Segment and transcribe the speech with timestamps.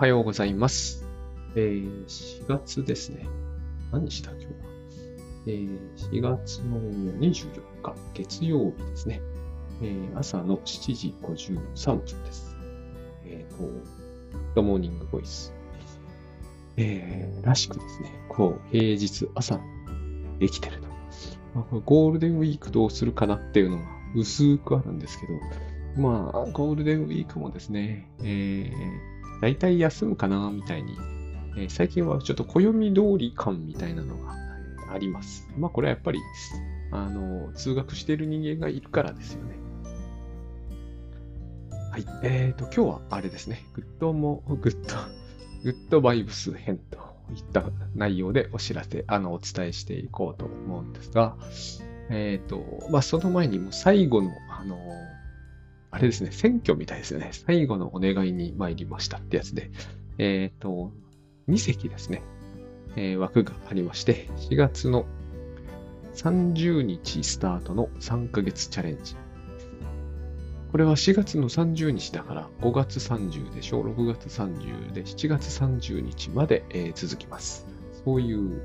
[0.00, 1.06] はようございます。
[1.54, 3.26] えー、4月ですね。
[3.92, 4.52] 何日だ今日は？
[5.46, 5.78] えー、
[6.10, 6.80] 4月の
[7.18, 9.20] 24日、月曜日ですね。
[9.82, 12.56] えー、朝の7時53分です。
[13.26, 13.70] えーと、
[14.54, 15.52] ドモーニングボイス。
[16.78, 19.60] えー、らしくですね、こう、平日朝
[20.38, 20.88] できてると。
[21.54, 23.84] まあ、これゴールデンウィークどうするかなっていうのが
[24.16, 29.09] 薄くあるんですけど、まあ、ゴールデンウィークもですね、えー、
[29.40, 30.96] 大体休むかな、みたいに、
[31.56, 34.34] えー最近はちょっと暦通り感みたいなのが
[34.92, 35.48] あります。
[35.56, 36.20] まあ、これはやっぱり、
[36.92, 39.56] あの、通学している人間がいるからですよね。
[41.90, 42.04] はい。
[42.22, 44.96] えーと、今日はあれですね、グッドも、グッド、
[45.64, 46.98] グッドバイブス編と
[47.34, 51.36] いった内容でお知らせ、あの、お伝えしていこうと思うんですが、
[52.10, 54.78] えーと、まあ、その前にも最後の、あの、
[55.90, 57.30] あれですね、選挙みたいですよね。
[57.32, 59.70] 最後のお願いに参りましたってやつで、
[60.18, 60.92] えっ、と、
[61.48, 62.22] 2席ですね、
[62.96, 65.04] えー枠がありまして、4月の
[66.14, 69.16] 30日スタートの3ヶ月チャレンジ。
[70.70, 77.66] これは4月の30日だから5月30でしょ、6月30で7月30日まで、えー続きます。
[78.04, 78.62] そういう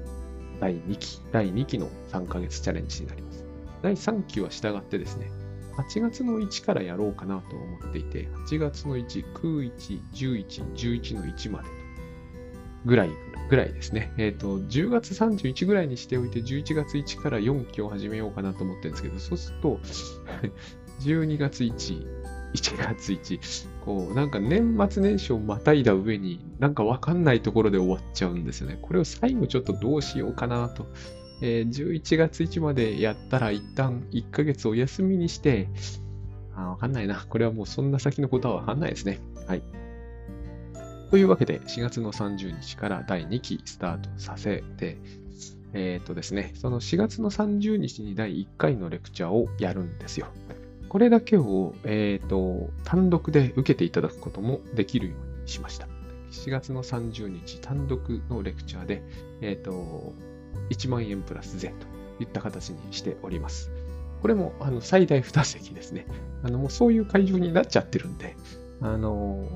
[0.59, 3.44] 第2期、第2期の3ヶ月チャレンジになります。
[3.81, 5.31] 第3期は従ってですね、
[5.78, 11.70] 8月の1からやろうかなと思っていて、8月の1、9、1、11、11の1まで
[12.86, 13.09] ぐらい、
[13.50, 14.14] ぐらいですね。
[14.18, 19.80] えっ、と、10月31ぐらいにしておいて、11月1から4期を始めようかなと思ってるんですけど、そうすると、
[21.02, 22.08] 12月1、
[22.53, 28.78] 1月1、こう、なんか年末年始をまたいだ上に、なんかわかんないところで終わっちゃうんですよね。
[28.81, 30.88] これを最後ちょっとどうしようかなと。
[31.41, 35.67] えー11月1までやったら一旦1ヶ月お休みにして、
[36.55, 37.25] あわかんないな。
[37.30, 39.19] これはもうそんな先のことはわかんないですね。
[39.47, 39.61] はい。
[41.11, 44.97] というわけで、4月の30日から第2期スタートさせて、
[45.74, 50.28] えっ、とですね、その4月の30日に第1回のレクチャーをやるんですよ。
[50.90, 55.88] これだけを、えっ、と、単独で受けていただくこともできるようにしました。
[56.31, 59.03] 4月の30日単独のレクチャーで、
[59.41, 60.13] えっ、と、
[60.70, 63.72] 1万円プラス税といった形にしております。
[64.22, 66.08] これもあの最大2席ですね。
[66.44, 68.36] あのもうそういう会場になっちゃってるんで、
[68.82, 69.48] あの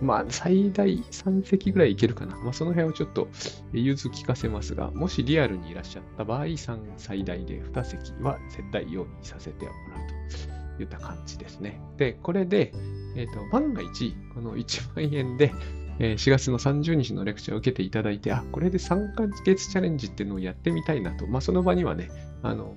[0.00, 2.36] まあ最大3席ぐらいいけるかな。
[2.38, 3.28] まあその辺をちょっと
[3.72, 11.80] 融通聞かせますが、もしリアルにいらっしゃった場合、3最大で2席は絶対用意させてもらうといった感じですね。
[11.96, 12.72] で、これで、
[13.16, 15.52] えっ、と、万が一、この1万円で、
[15.98, 22.10] え4月の30日のレクチャーを受けていただいて、あ、これで3ヶ月チャレンジっていうのをやってみたいなと、まあ、その場にはね、
[22.42, 22.76] あの、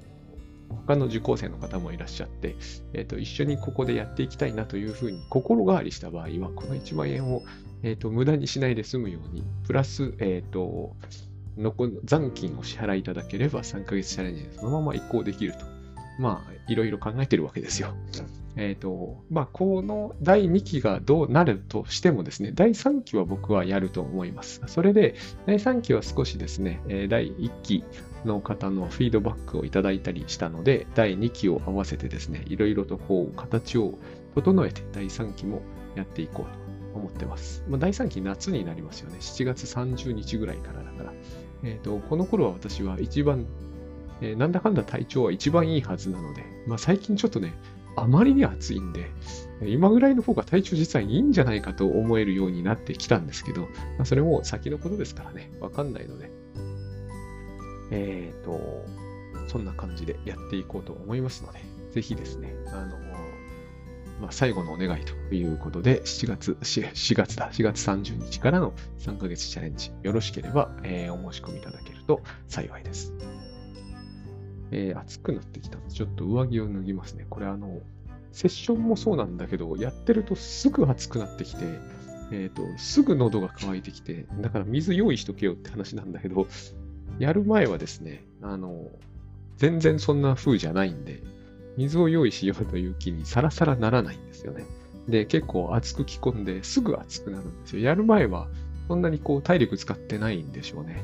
[0.70, 2.56] 他の受講生の方もいらっしゃって、
[2.94, 7.44] えっ、と、一緒にここでやっていきたいなというふうに心変わりした場合は、この1万円を、
[7.84, 10.96] えっ、と、無駄にしないで済むように、プラス、えっ、と、
[11.58, 15.66] 残残金を支払いいただければ3ヶ月チャレンジでそのまま移行できると。
[16.18, 17.94] まあ、いろいろ考えてるわけですよ。
[18.56, 24.62] えっ、と、まあ、この第2期がどうなるとしてもですね、第3期は僕はやると思います。
[24.68, 25.16] それで、
[25.46, 27.84] 第3期は少しですね、第1期
[28.26, 33.98] の方のフィードバックをいただいたりしたので、第2期を合わせてですね、いろいろとこう、形を
[34.36, 35.62] 整えて、第3期も
[35.96, 37.64] やっていこうと思ってます。
[37.70, 39.18] まあ、第3期夏になりますよね。
[39.20, 41.14] 7月30日ぐらいからだから。
[41.64, 43.46] えっ、と、この頃は私は一番、
[44.22, 47.54] えーなんだかんだ体調は一番いいはずなので、まあ、最近ちょっとね、
[47.96, 49.12] あまりに暑いんで、
[49.62, 53.68] 今ぐらいの方が体調実はいいんじゃないかと思えるようになってきたんですけど、ま
[54.04, 56.32] あ、それも先のことですからね、わかんないので、
[57.92, 58.86] えっ、と、
[59.48, 61.60] そんな感じでやっていこうと思いますので、
[61.92, 62.98] ぜひですね、あの、
[64.20, 73.14] まあ、最後のお願いということで、7月、4 4月だ、4月30日からの3ヶ月チャレンジ、よろしければ、えーお申し込みいただけると幸いです。
[74.72, 77.26] えー暑くなってきたので、ちょっと上着を脱ぎますね。
[77.30, 77.82] これあの、
[78.32, 81.66] セッションもそうなんだけど、やってるとすぐ暑くなってきて、
[82.32, 86.48] えっ、と、すぐ喉が渇いてきて、だから水用意しとけよって話なんだけど、
[87.18, 88.88] やる前はですね、あの、
[89.58, 91.22] 全然そんな風じゃないんで、
[91.78, 94.66] 水を用意しようという気にさらさらならないんですよね。
[95.08, 97.82] で、結構熱く着込んですぐ熱くなるんですよ。
[97.82, 98.48] やる前は
[98.88, 101.04] そんなにこう体力使ってないんでしょうね。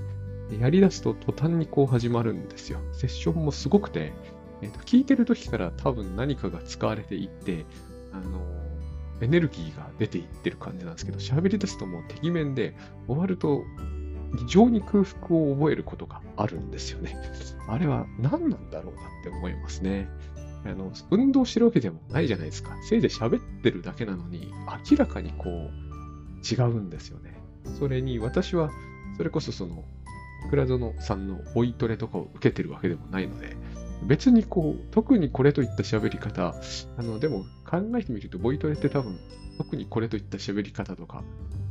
[0.58, 2.80] でやり出すと途端にこう始まるんですよ。
[2.94, 4.14] セッションもすごくて、
[4.62, 7.66] えーと聞いてる時から多分何かが使われていって、
[8.12, 8.42] あの
[9.22, 12.76] エネルギーが出ていってる感じなんですけど、喋り出すともう敵面で、
[13.08, 13.64] 終わると
[14.38, 17.18] 非常に空腹を覚えることがあるんですよね。
[17.68, 20.10] あれは何なんだろうなって思いますね。
[20.66, 22.76] あの運動してるわけでもないじゃないですか。
[22.90, 24.52] せいぜい喋ってるだけなのに、
[24.90, 25.52] 明らかにこう
[26.44, 27.40] 違うんですよね。
[27.80, 28.72] それに私は、
[29.18, 29.84] それこそその、
[30.46, 33.56] 倉園さんのボイトレとかを受けてるわけでもないので、
[34.04, 36.56] 別にこう、特にこれといった喋り方、
[36.98, 39.18] あの、でも考えてみると、ボイトレって多分、
[39.58, 41.24] 特にこれといった喋り方とか、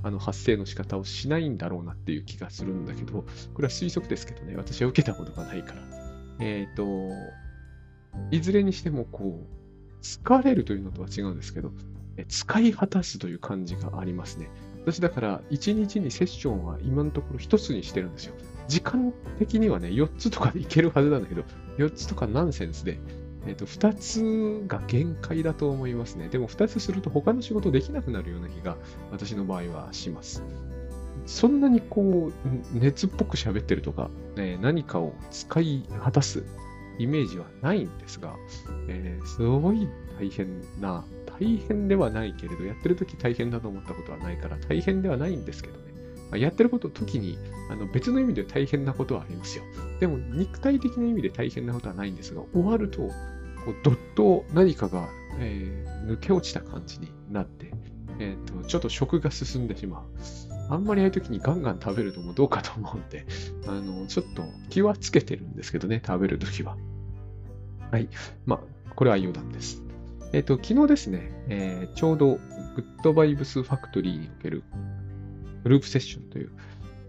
[0.02, 3.24] あの、発声の仕方をしないんだろうなっていう気がするんだけど、
[3.54, 5.82] これは推測ですけどね、私は受けたことがないから。
[6.40, 7.10] えっ、ー、と、
[8.30, 11.72] いずれにしてもこう、疲れるというのとは違うんですけど、
[12.28, 14.50] 使い果たすという感じがありますね。
[14.82, 18.34] 私だから、1日にセッションは今のところ1つにしてるんですよ。
[18.68, 21.42] 時間的にはね、4つとかでいけるはずなんだけど、
[21.78, 22.98] 4つとかナンセンスで、
[23.46, 26.28] えっ、と、2つが限界だと思いますね。
[26.28, 28.76] でも2つすると他の仕事できなくなるような気が
[29.10, 30.42] 私の場合はします。
[31.26, 36.44] そんなにこう、熱っぽく喋ってるとか、ね、何かを使い果たす
[36.98, 38.34] イメージはないんですが、
[38.88, 39.88] えー、すごい
[40.18, 41.04] 大変な、
[41.38, 45.83] 大変ではないけれど、やってる時大変だと思ったことはないから、大変ではないんですけど
[46.34, 46.40] ね。
[46.40, 47.38] やってること時に
[47.70, 49.64] あの別の意味で大変なことはありますよ。
[50.00, 53.10] でも肉体的な意味で大変なことはないんですが、終わると、こ
[53.70, 55.08] うどっと何かが、
[55.38, 57.72] えー、抜け落ちた感じになって、
[58.18, 60.04] えーと、ちょっと食が進んでしまう。
[60.70, 63.26] あんまりああいう時にガンガン食べるのもどうかと思うんで、
[63.66, 66.76] あの、ちょっと気はつけてるんですけどね、食べる時は。
[67.90, 68.08] はい。
[68.46, 69.82] まあ、これは余談です。
[70.32, 72.38] えっ、ー、と、昨日ですね、えー、ちょうど
[72.76, 74.64] グッドバイブスファクトリーにおける
[75.64, 76.52] グループセッションという、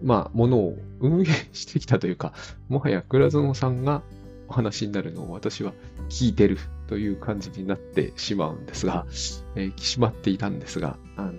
[0.02, 2.34] まあ、ものを運営してきたというか、
[2.68, 4.02] もはや倉園さんが
[4.48, 5.74] お話になるのを私は
[6.10, 6.58] 聞いてる
[6.88, 9.06] という感じになってしまうんですが、
[9.56, 11.34] えー、しまっていたんですが、あの、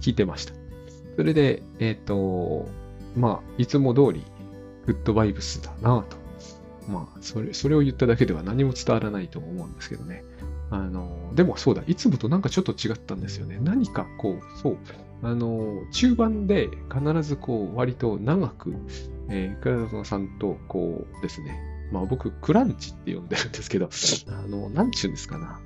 [0.00, 0.54] 聞いてました。
[1.16, 2.68] それで、えっ、ー、と、
[3.16, 4.24] まあ、いつも通り、
[4.86, 6.16] グッドバイブスだなと。
[6.88, 10.24] まあ、それ、それを言っただけでは何も伝わらないと思うんですけどね。
[10.70, 13.58] あの、でもそうだ、いつもとなんかちょっと違ったんですよね。
[13.62, 14.76] 何かこう、そう、
[15.22, 18.74] あの、中盤で必ずこう、割と長く、
[19.28, 21.58] えー、倉田さんとこうですね、
[21.92, 23.88] まあ僕、クランチって呼んでるんですけど、
[24.28, 25.60] あの、なんちゅうんですかな。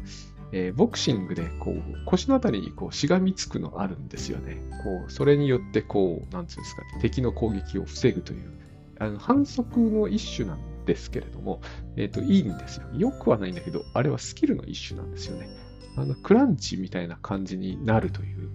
[0.53, 4.63] えー、ボクシングでこう腰のあたりにこうしがみつくのあるんですよね。
[4.83, 8.51] こうそれによってこう、なんていうんですかね、敵の攻撃を防ぐという、
[8.99, 11.61] あの反則の一種なんですけれども、
[11.97, 12.87] えっ、ー、と、いいんですよ。
[12.95, 15.49] よくはないんだけど、あれはスキルの一種なんですよね。
[15.97, 18.49] あの、クリンチみたいな感じになるという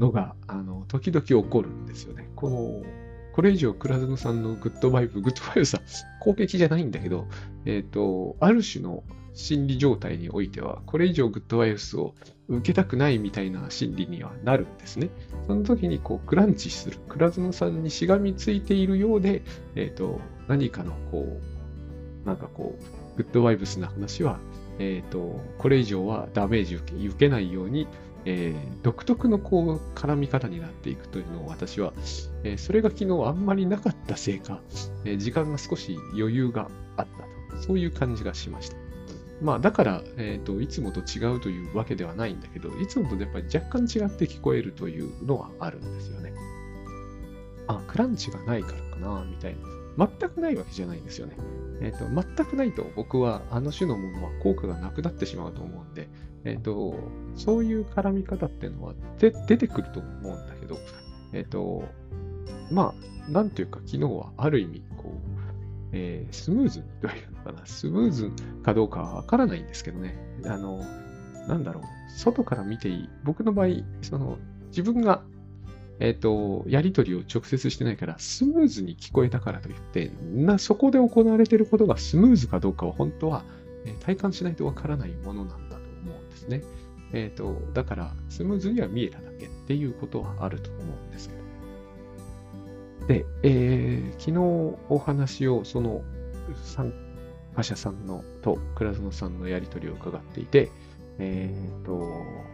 [0.00, 2.28] のが、あの、時々起こるんですよね。
[2.34, 2.82] この、
[3.32, 5.80] これ以上、倉園さんのグッドバイブ、グッドバイブさ、
[6.20, 7.28] 攻撃じゃないんだけど、
[7.66, 9.04] えっ、ー、と、ある種の
[9.34, 12.14] 心理状態においては、これ以上グッドバイブスを
[12.48, 15.10] 受けたくないみたいな心理にはなるんですね。
[15.46, 19.42] その時にこうクランチする、倉園さんにしがみついているようで、
[19.76, 20.18] えっ、ー、と、
[20.48, 21.38] 何かのこ
[22.24, 24.40] う、なんかこう、グッドバイブスな話は、
[24.78, 27.86] えっ、ー、と、これ以上はダメージ受け受けないように、
[28.24, 31.92] えー、独特のこう絡み方になっていくというのを私は、
[32.44, 34.60] えー、それが昨日あんまりなかったせいか、
[35.04, 37.06] えー、時間が少し余裕があっ
[37.50, 38.76] たと、そういう感じがしました。
[39.42, 46.34] まあ、だから、えっ、ー、と、いつもと違うというわけではないんだけど、いつもとやっぱり若干違って聞こえるというのはあるんですよね。
[47.66, 49.79] あ、クランチがないからかな、みたいな。
[50.08, 51.36] 全くないわけじゃないんですよね。
[51.82, 52.06] え、ー、と、
[52.36, 56.08] 全くないと僕はあの種のものは効果がなくなってしまうと思うんで、
[56.44, 56.94] え、ー、と、
[57.34, 60.78] そういう絡み方っていうのは出てくると思うんだけど、
[61.32, 61.84] えっ、と、
[62.70, 62.94] ま
[63.28, 65.40] あ、なんていうか、昨日はある意味、こう、
[65.92, 70.78] えー、スムーズにというのかな、スムーズかどうかはわからないんですけどね、あの、
[71.46, 71.84] なんだろう、
[72.16, 73.08] 外から見ていい。
[73.24, 73.68] 僕の場合、
[74.02, 74.38] その、
[74.68, 75.22] 自分が、
[76.00, 83.44] えっ、ー、と、やりとりを直接してないから、スムーズに聞こえたからといって、な、そこで行われていることがスムーズかどうかは本当は、
[83.84, 86.62] えー、体感しないとわからないものなんだと思うんですね。
[87.12, 91.40] えっ、ー、と、だから、スムーズには見えただけっていうことはあると思うんですけど。
[93.06, 96.02] で、えー、昨日お話をその
[96.62, 96.92] 参
[97.56, 100.70] 加者さんのと倉園さんのやり取りを伺っていて、
[101.18, 102.08] えーと、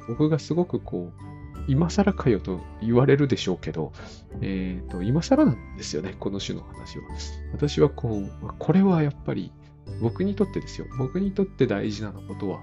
[0.09, 1.36] 僕がすごくこう、
[1.69, 3.93] 今更かよと言われるでしょうけど、
[4.41, 7.05] えーと、今更なんですよね、この種の話は。
[7.53, 9.53] 私はこう、これはやっぱり
[10.01, 12.63] 僕にとってですよ、僕にとって大事なことは、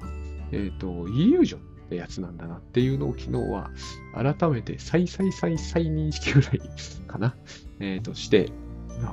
[0.52, 3.72] えっ、ー、と、イリュージョンってやつなんだなっていうのを昨日は
[4.14, 6.62] 改めて再再再再認識ぐらい
[7.08, 7.36] かな、
[7.80, 8.52] えー、として、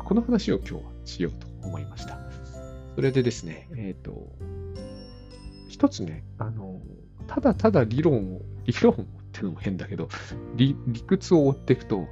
[0.05, 2.19] この話を今日はしようと思いました。
[2.95, 4.29] それでですね、えっ、と、
[5.69, 6.81] 一つね、あの、
[7.27, 10.09] ただただ理論を、理論をっていうのも変だけど、
[10.57, 10.75] 理
[11.07, 12.09] 屈を追っていくと、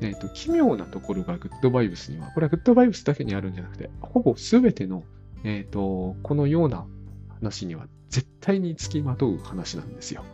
[0.00, 5.02] えっ、ー、と、奇妙なところがグッドバイブスには、これはグッドバイブスだけにあるんじゃなくて、ほぼ全ての、
[5.42, 6.86] えっ、ー、と、このような
[7.28, 10.24] 話には絶対につきまとう話なんですよ。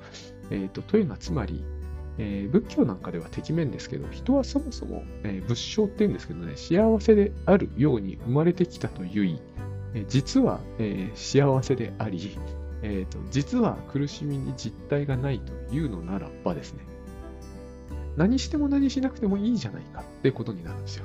[0.51, 1.65] えっ、ー、と、というのはつまり、
[2.19, 9.41] えー、仏教なんかでは敵面ですけど、人はそもそも、えー、仏性って言うんですけどね、幸せであるように生まれてきたという、
[9.95, 12.39] えー、実は、え幸せであり、
[12.89, 16.85] えーと、実は苦しみに実体がないというのならばですね、
[18.17, 21.05] 何しても何しなくてもいいじゃないかってことになるんですよ。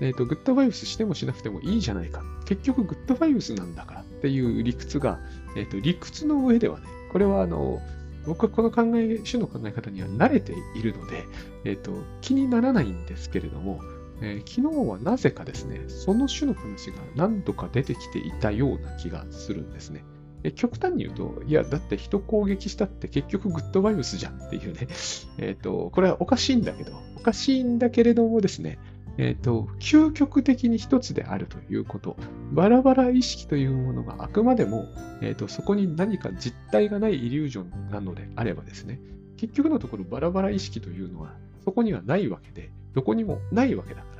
[0.00, 2.22] えっ、ー、と、グッドバイブスしてもしなくてもいいじゃないか。
[2.44, 5.18] 結局グッドバイブスなんだからっていう理屈が、
[5.56, 7.80] えっ、ー、と、理屈の上ではね、これはあの、
[8.26, 11.24] 僕はこの考え、種の考え方には慣れているので、
[11.64, 13.80] えっ、ー、と、気にならないんですけれども、
[14.20, 20.04] えー、昨日はなぜかですね、その種の話が何度か出てきていたような気がするんですね。
[20.44, 24.88] え極端に言うと、いや、だって人攻撃したって結局グッドバイブスじゃんっていうね、
[25.38, 28.78] えっ、ー、と、これはおかしいんだけど、おかしいんだけれどもですね、
[29.16, 32.16] えっ、ー、と、究極的に一つであるということ、
[32.52, 34.86] バラバラ意識というものがあくまでも、
[35.20, 39.00] えっ、ー、と、そこに何か実体がないイリュージョンなのであればですね、
[39.36, 44.17] 結局のところバラバラ意識というのはそこにはないわけで、どこにもないわけだから、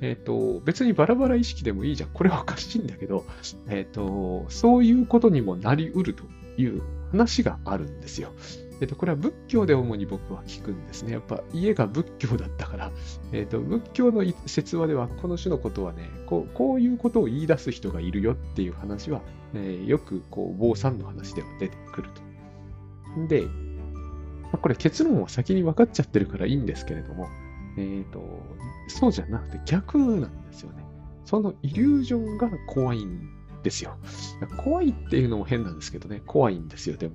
[0.00, 2.10] えっ、ー、と、別にバラバラ意識でもいいじゃん。
[2.10, 3.24] これはおかしいんだけど、
[3.68, 6.24] えっ、ー、と、そういうことにもなりうると
[6.56, 8.32] いう話があるんですよ。
[8.80, 11.12] えっ、ー、と、これは仏教で主に僕は聞くんですね。
[11.12, 12.92] やっぱ家が仏教だったから、
[13.32, 19.22] えっ、と、仏教の説話ではこの種のことはね、こうこういうことを言い出す人がいるよっていう話は、
[19.54, 22.22] えよくこう、坊さんの話では出てくると。
[23.28, 23.46] で、
[24.60, 27.28] これ結論は先に分かっちゃってるからいいんですけれども、
[27.76, 28.20] えっ、ー、と、
[28.88, 30.84] そうじゃなくて逆なんですよね。
[31.24, 33.30] そのイリュージョンが怖いん
[33.62, 33.96] ですよ。
[34.58, 37.14] 怖いっていうのも変なんですけどね、怖いんですよ、でも。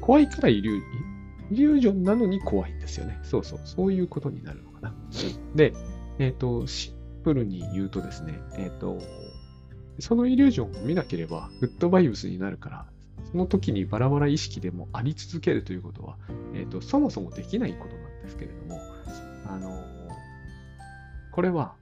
[0.00, 0.82] 怖いからイリュイ
[1.52, 3.18] リュージョンなのに怖いんですよね。
[3.22, 4.94] そうそう、そういうことになるのかな。
[5.54, 5.74] で、
[6.18, 8.98] えっ、ー、と、シンプルに言うとですね、えっ、ー、と、
[9.98, 12.86] そのイリュージョンを見なければグッドバイブスになるから、
[13.30, 16.16] その時にバラバラ意識でもあり続けるということは、
[16.54, 18.80] えっ、ー、と、そもそもできないことなんですけれども、
[19.46, 19.84] あの、
[21.32, 21.74] これは、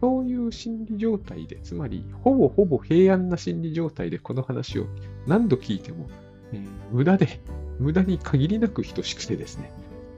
[0.00, 4.86] そういう心理状態で、つまり、ほぼほぼ平安な心理状態でこの話を
[5.26, 6.08] 何度聞いても、
[6.52, 7.40] えー、無駄で、
[7.78, 9.72] 無駄に限りなく等しくてですね、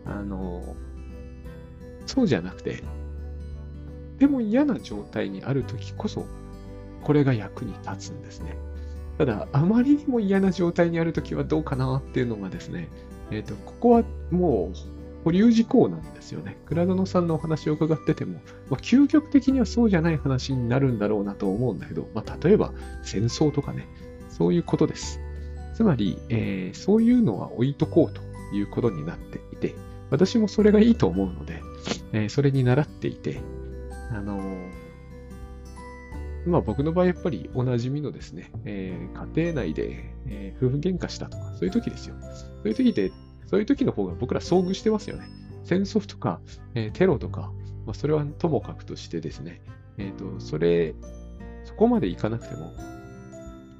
[0.05, 0.77] あの、
[2.07, 2.83] そうじゃなくて、
[4.19, 6.27] でも嫌な状態にあるときこそ、
[7.03, 8.57] これが役に立つんですね。
[9.19, 12.89] ただ、あまりにも嫌な状態にあるときはどうかなっていうのがですね、
[13.31, 16.57] えっ、ー、と、ここはもう保留事項なんですよね。
[16.67, 23.87] 倉園さんのお話を伺ってても、まあ、究極的にはそうじゃない話になるんだろうなと思うんだけど、まあ、例えば戦争とかね、
[24.29, 25.21] そういうことです。
[25.75, 28.21] つまり、えー、そういうのは置いとこうと
[28.55, 29.75] いうことになっていて、
[30.11, 31.63] 私もそれがいいと思うので、
[32.13, 33.41] えー、それに習っていて、
[34.11, 34.71] あのー、
[36.47, 42.17] まあ僕の場合やっぱりおなじみのですね、えー、家庭内で、え、夫婦喧嘩したとか、そういう時ですよ。
[42.21, 43.13] そういう時で
[43.53, 45.29] そういう時の方が僕ら遭遇してますよね。
[45.65, 46.41] 戦争とか、
[46.75, 47.53] えー、テロとか、
[47.85, 49.61] まあ、それはともかくとしてですね、
[49.99, 50.95] えっ、ー、と、それ、
[51.65, 52.73] そこまでいかなくても、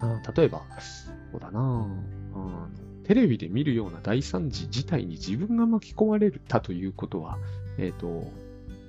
[0.01, 0.61] あ例えば、
[1.33, 1.89] そうだな
[2.35, 2.69] あ
[3.05, 7.39] テレビで見るような大惨事自体に自分が巻き込まれたということは、
[7.79, 8.31] えっ、ー、と、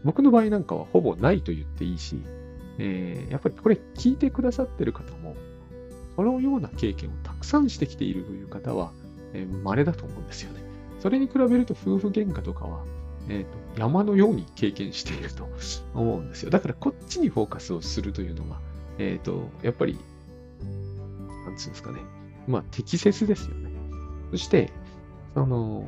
[0.04, 2.22] 僕の場合なんかはほぼないと言っていいし、
[2.78, 5.38] えー、やっぱりこれ聞いてくださってる方も、
[6.18, 8.92] そのような経験をたくさんしてきているという方は、
[9.32, 10.73] えー、稀だと思うんですよね。
[11.04, 12.86] それに比べると夫婦喧嘩とかは、
[13.28, 15.50] えーと、山のように経験していると
[15.94, 16.50] 思うんですよ。
[16.50, 18.62] だからこっちにフォーカスをするというのが、
[19.00, 20.00] えっ、ー、と、やっぱり、
[21.46, 22.00] なんつうんですかね。
[22.48, 23.70] まあ適切ですよね。
[24.32, 24.72] そして、
[25.34, 25.86] その、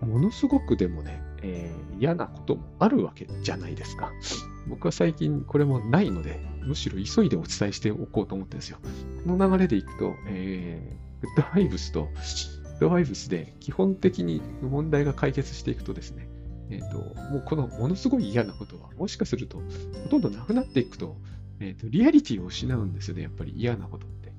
[0.00, 4.12] ものすごくでもね、えー、嫌なこともあるわけじゃないですか。
[4.68, 8.78] 僕は最近これもないので、むしろ急いでお伝えしておこうと思ってるんですよ。
[9.26, 16.28] この流れでいくと、えー、グッドバイブスと、グッドバイブスで基本的に問題が解決していくとですね、
[16.70, 16.98] えっ、ー、と、
[17.30, 19.62] もうこのものすごい嫌なことは、もしかすると、
[20.02, 21.16] ほとんどなくなっていくと、
[21.60, 24.32] えっ、ー、と、リアリティを失うんですよね、やっぱり嫌なことって。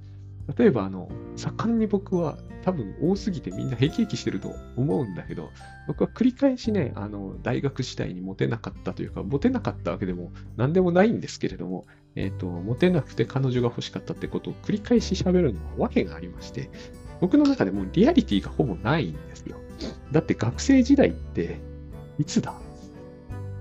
[0.57, 5.51] 例えば、あの、盛んに僕は多分多すぎてみんな平気平気してると思うんだけど、
[5.87, 11.85] 僕は繰り返しね、あの、大学時代にモテなかったというか、モテなかったわけでも何でもないんですけれども、
[12.15, 16.69] えっ、ー、と、モテなくて彼女が欲しかったってことを繰り返し喋るのは訳がありまして、
[17.21, 19.57] 僕の中でもリアリティがほぼないんですよ。
[20.11, 21.59] だって学生時代って、
[22.19, 22.53] いつだ？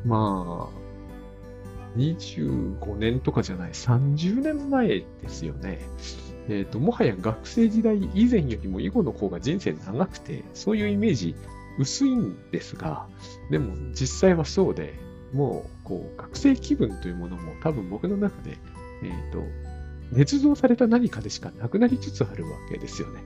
[0.05, 5.81] まあ、25年とかじゃない、30年前ですよね。
[6.49, 11.35] えっ、ー、と、もはや学生時代以前よりも以後の方が人生長くて、そういうイメージ
[11.79, 13.07] 薄いんですが、
[13.51, 14.95] でも実際はそうで、
[15.33, 18.59] もう、こう、学生気分というものも多分僕の中で、
[19.03, 19.45] えっ、ー、と、
[20.13, 23.23] 捏造された何かでしかなくなりつつあるわけですよね。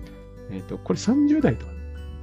[0.50, 1.66] え、ー、と、これ30代と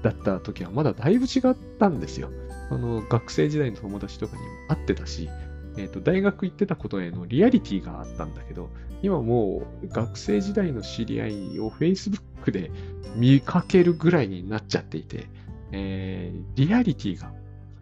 [0.01, 2.29] だった時はまだだいぶ違ったんですよ。
[2.69, 5.29] あの、学生時代の友達とかにも会ってたし、
[5.77, 8.69] え、ー、と、大学行ってたことへのリアリティがあったんだけど、
[9.01, 12.71] 今もう学生時代の知り合いを Facebook で
[13.15, 15.27] 見かけるぐらいになっちゃっていて、
[15.73, 17.33] えー、リアリティが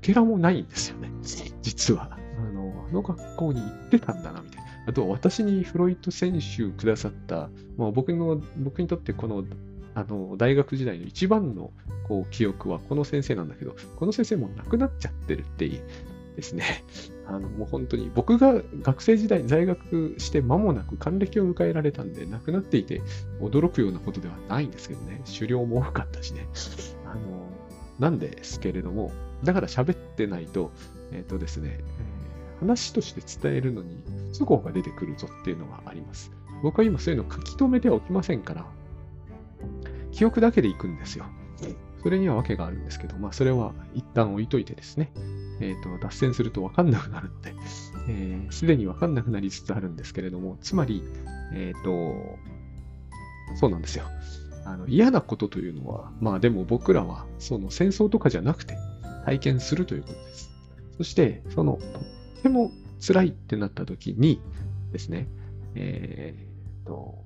[0.02, 1.12] けらもないんですよね。
[1.62, 2.10] 実は。
[2.38, 4.72] あの、あの学校に行ってたんだな、みたいな。
[4.88, 9.44] あと、私にフロイト選手くださった、まあ、僕の、僕にとってこの、
[9.94, 11.72] あの、大学時代の一番の、
[12.08, 15.70] こう、記憶はこの先生なんだけど、この先生も亡くなっちゃってるって
[16.36, 16.84] ですね。
[17.28, 23.02] あの、もう本当に、僕が学生時代に在学して間もなく還暦を迎えられたんで、亡くなっていて
[23.40, 25.22] 驚くようなことではないんですけどね。
[25.34, 26.48] 狩猟も多かったしね。
[27.06, 27.20] あの、
[28.00, 29.12] なんですけれども、
[29.44, 30.72] だから喋ってないと、
[31.12, 31.84] えっ、ー、とですね、え、
[32.60, 36.32] 話として伝えるのに不都合が出てくるぞっていうのがあります。
[36.64, 38.66] 僕は今そういうの書き留めてはおきませんから、
[40.12, 41.26] 記憶だけでいくんですよ。
[42.04, 45.12] それには訳があるんですけど、まあそれは一旦置いといてですね。
[45.60, 51.04] えーと、脱線すると分かんなくなるので、す、えー、で、に分かんなくなりつつあるんですけれども、つまり、
[51.54, 52.16] えっ、と、
[53.56, 54.06] そうなんですよ。
[54.66, 58.78] あの嫌なことというのは、まあでも僕らはその戦争とかじゃなくて
[59.26, 60.52] 体験するということです。
[60.98, 62.72] そして、そのとっても
[63.06, 64.42] 辛いってなった時に
[64.92, 65.28] ですね、
[65.76, 66.36] え
[66.84, 67.24] っ、と、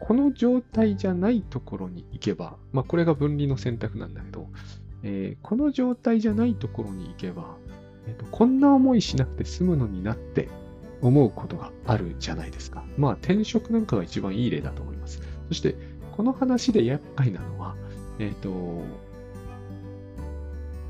[0.00, 4.48] この状態じゃないところに行けば、まあ、これが分離の選択なんだけど、
[5.02, 7.56] えー、この状態じゃないところに行けば、
[8.06, 10.50] えーと、こんな思いしなくて済むのになって
[11.00, 12.84] 思うことがあるじゃないですか。
[12.98, 15.22] まあ、転職なんかが一番いい例だと思います。
[15.48, 15.74] そして、
[16.14, 17.74] この話で厄介なのは、
[18.20, 18.84] えっ、ー、と、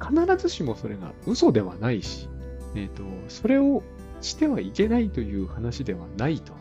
[0.06, 2.28] 必ずしもそれが嘘ではないし、
[2.74, 3.82] えっ、ー、と、それを
[4.20, 6.52] してはいけないという話ではないと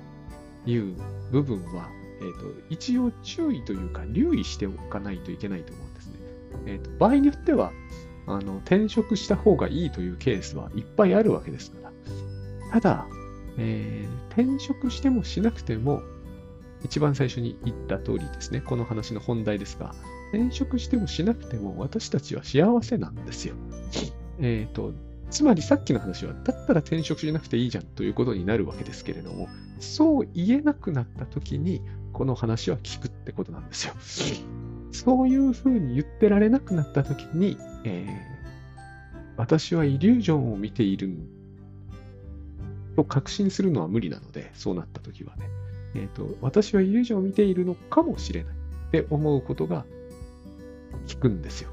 [0.65, 0.95] いう
[1.31, 1.89] 部分は、
[2.21, 6.13] えーと、一応注意というか留意しておかないといけないと思うんですね。
[6.65, 7.73] えーと、場合によっては
[8.27, 11.91] あの転職した方がいいというケースはいっぱいあるわけですから。
[12.71, 13.07] ただ、
[13.57, 16.01] えー、転職してもしなくても
[16.83, 19.95] 一番最初に言った通りですね、この話の本題ですが、
[20.33, 23.55] 転職してもしなくても私たちは幸せなんですよ。
[24.39, 24.93] えっ、ー、と、
[25.29, 29.47] つまりさっきの話は、だったら転職しなくていいじゃんということになるわけですけれども、
[29.79, 33.93] そう言えなくなった時に、この話は聞くってことなんですよ。
[34.91, 41.17] そういうふうに言ってられなくなった時に、えー、私はイリュージョンを見ている
[42.95, 45.49] と確信するのは無理なので、そうなった時はね。
[45.95, 49.85] えーと、私はイリュージョンを見ているのかもしれないって思うことが
[51.07, 51.69] 聞くんですよ。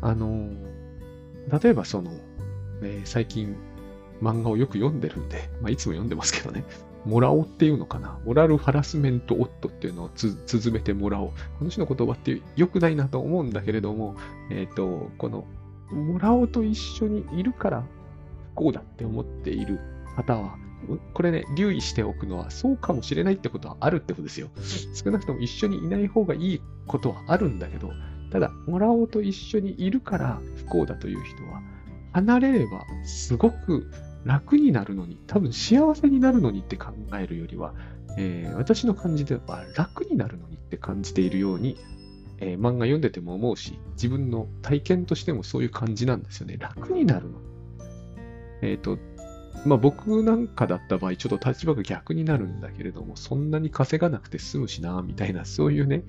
[0.00, 0.50] あの、
[1.62, 2.12] 例えばその、
[2.82, 3.56] えー、最近
[4.22, 6.64] 漫画をよく読んでるんで、まあ、いつも読んでますけどね、
[7.04, 8.18] もらおうっていうのかな。
[8.24, 11.28] モラルハラスメントオットっていうのをつ、続めてもらおう。
[11.58, 14.16] この種の言葉って良くないなと思うんだけれども、
[14.50, 15.44] えっ、ー、と、この、
[15.90, 17.84] もらおうと一緒にいるから
[18.54, 19.78] 不幸だって思っている
[20.16, 20.56] 方は、
[21.12, 24.50] これね、留意しておくのは、そうかもしれないってことはあるってことですよ。
[24.94, 27.92] 少なくとも一緒にいない方がいいことはあるんだけど、
[28.30, 31.62] ただ、もらおうと一緒にいるから不幸だという人は、
[32.12, 33.90] 離れればすごく
[34.24, 37.74] 楽になるのに、多分幸せになるのにって考えるよりは、
[38.16, 41.76] えー、私の感じでは楽になるのにって感じているように、
[42.38, 46.56] えー、漫画読んでても思うし、自分の体験としてもそういう感じなんですよね。
[46.58, 47.38] 楽になるの。
[48.62, 48.98] えっ、ー、と、
[49.64, 56.04] まあ僕なんかだった場合、ちょっと立場が逆になるんだけれども、そんなに稼がなくて済むしな、みたいな、そういうね、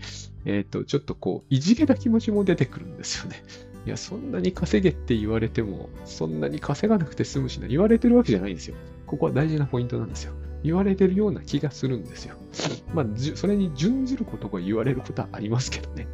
[0.45, 3.43] えっ、と、ちょっとこう、いじけた気持ちも出てくるんですよね。
[3.86, 8.75] いや、そんなに稼げって言われても、そんなに稼がなくて済むしな、言われてるわけじゃないんですよ。
[9.05, 10.34] ここは大事なポイントなんですよ。
[10.63, 12.36] 言われてるような気がするんですよ。
[12.93, 13.05] まあ、
[13.36, 16.08] それに準ずることが言われることはありますけどね。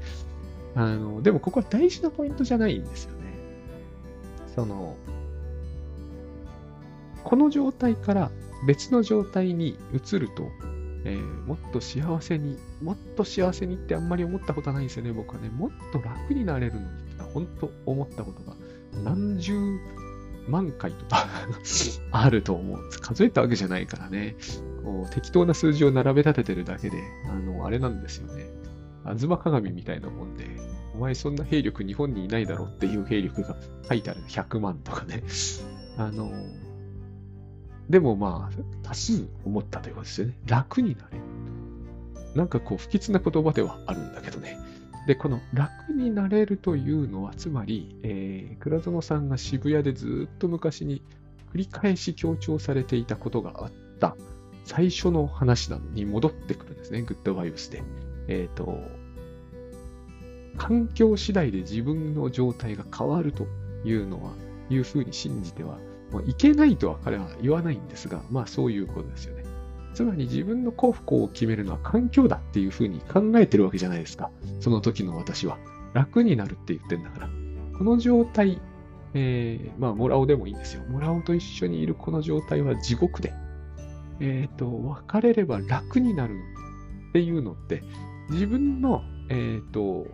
[0.75, 3.21] あの、でもここは大事なポイントじゃないんですよね。
[4.53, 4.97] その、
[7.23, 8.31] この状態から
[8.65, 10.49] 別の状態に移ると、
[11.03, 15.49] えー、もっと幸せに、もっと幸せにってあんまり思ったことはないんですよね、僕はね。
[15.49, 16.87] もっと楽になれるのに
[17.33, 18.55] 本当思ったことが
[19.03, 19.53] 何十
[20.47, 21.27] 万回とか
[22.11, 22.89] あると思う。
[23.01, 24.35] 数えたわけじゃないからね。
[24.83, 28.49] こう適当な数字を並べ立ててるだけで、あの、あれなんですよね。
[29.03, 30.45] あずま鏡みたいなもんで、
[30.93, 33.55] お前そんな兵力日本にいないだろっていう兵力が
[33.87, 35.23] 書いてある100万とかね。
[35.97, 36.31] あの、
[37.91, 40.33] でもまあ、多数思ったということですよね。
[40.45, 41.23] 楽になれる。
[42.35, 44.57] なんかこう、不吉な言葉ではあるんだけどね。
[45.07, 51.01] で、この楽になれるというのは、つまり、えー、倉園さんが渋谷でずっと昔に
[51.53, 54.15] 繰り返し強調されていたことがあった、
[54.63, 57.83] 最初の話なのに戻ってくるんですね、グッドバイブスで。
[58.29, 58.79] えっ、ー、と、
[60.55, 63.47] 環境次第で自分の状態が変わると
[63.83, 64.31] いうのは、
[64.69, 65.77] いうふうに信じては、
[66.11, 69.43] まあ、いけないとは彼は言わないんですが、まあそういうことですよね。
[69.93, 74.29] つまり自分の幸福を決めるのは環境だっていうふうに考えてるわけじゃないですか。
[74.59, 75.57] その時の私は。
[75.93, 77.29] 楽になるって言ってんだから。
[77.77, 78.61] この状態、
[79.13, 80.83] えー、まあ、モラオでもいいんですよ。
[80.89, 83.33] モラオと一緒にいるこの状態は地獄で、
[84.21, 86.37] えっ、ー、と、別れれば楽になる
[87.09, 87.83] っていうのって、
[88.29, 90.07] 自分の、えっ、ー、と、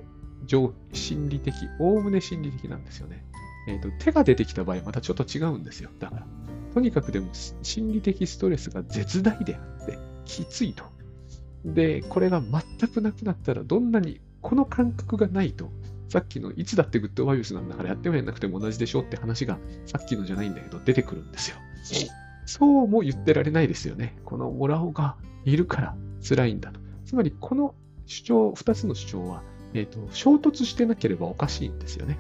[0.94, 3.27] 心理的、おおむね心理的なんですよね。
[3.68, 5.90] えっ、と、手が出てきた場合、またちょっと違うんですよ。
[6.00, 6.28] だから。
[6.74, 7.28] とにかくでも
[7.64, 10.84] 心理的ストレスが絶大であって、きついと。
[11.66, 15.70] で、これが全くなくなったら、どんなに、この感覚がないと、
[16.10, 21.58] さっきのいつだってグッドバイブスなんだからやってもやんなくても同じでしょって話がさっきのじゃないんだけど出てくるんですよ。
[22.46, 24.18] そうも言ってられないですよね。
[24.24, 25.96] このモラオがいるから
[26.28, 26.80] 辛いんだと。
[27.06, 27.76] つまりこの
[28.06, 32.18] 主張、二つの主張は、えっ、ー、と、衝突してなければおかしいんですよね。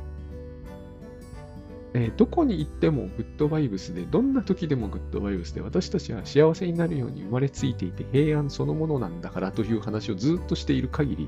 [1.97, 11.27] えー、どこに行ってもグッドバイブスで、どんな時でもグッドバイブスで、私たちは幸せになるように生まれついていて平安そのものなんだからという話をずっとしている限り、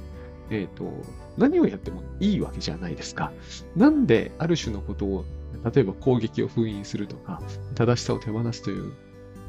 [0.51, 0.91] え、ー、と、
[1.39, 3.31] 何をやってもいいわけじゃないですか。
[3.75, 5.25] なんである種のことを、
[5.73, 7.41] 例えば攻撃を封印するとか、
[7.73, 8.93] 正しさを手放すという、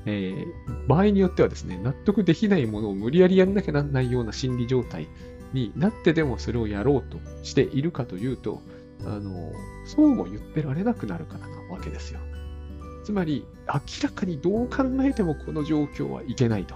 [0.07, 5.07] えー、場合によってはですね、納得できないものを無理やりやんなきゃならないような心理状態
[5.53, 8.63] になってでもそれをやろうとしているかというと、
[9.07, 9.53] あの、
[9.85, 12.21] そうも言ってられなくなるからなわけですよ。
[13.05, 16.75] つまり、明らかにどう考えてもこの状況はいけないと。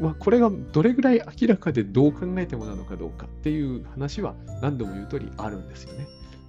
[0.00, 6.06] まあ、これがどれぐらい明らかでどう考えてもなのかどうかっていう話は何度も言う通りあるんですよね。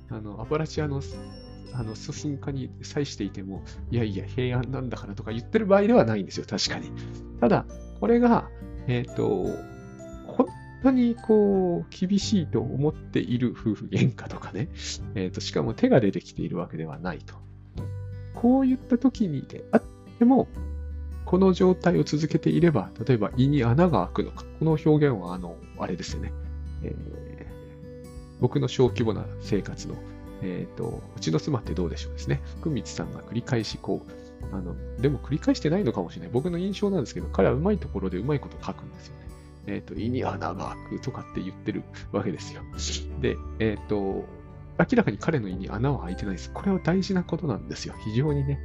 [0.09, 1.01] あのアパラチアの
[1.73, 6.91] あの進化に際していても、いやいや、平安なんだからとか言ってる場合ではないんですよ、確かに。
[7.39, 7.65] ただ、
[7.99, 8.49] これが、
[8.87, 9.45] えっ、ー、と、
[10.83, 14.69] 当にこう、厳しいと思っている夫婦喧嘩とかね、
[15.15, 17.35] え、ー、と、しかも手が出てきているわけではないと。
[18.35, 19.83] こういった時にであっ
[20.19, 20.47] ても、
[21.25, 24.45] この状態を続けていれば、例えば胃に穴が開くのか。
[24.59, 26.31] この表現は、あの、あれですよね。
[26.83, 29.95] えー、僕の小規模な生活の、
[30.41, 32.41] え、ー、と、うちの妻ってどうでしょうですね。
[32.61, 36.31] 福光さんが繰り返しこう、あの、でも繰り返してないのかもしれない。
[36.31, 39.16] 僕の印象なんですけど、彼はうまいところでうまいこと書くんですよ。
[39.67, 42.61] えっ、ー、と、胃に穴が開くとかって言ってるわけですよ。
[43.21, 44.25] で、えっ、と、
[44.79, 46.51] 明らかに彼の胃に穴は開いてないです。
[46.53, 47.93] これは大事なことなんですよ。
[48.05, 48.59] 非常にね。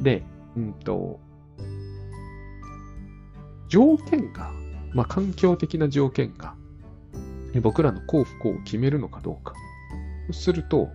[0.00, 0.22] で、
[0.56, 1.20] うんと、
[3.68, 4.52] 条件が、
[4.92, 6.54] まあ、環境的な条件が、
[7.62, 9.54] 僕らの幸福を決めるのかどうか。
[10.26, 10.88] そうすると、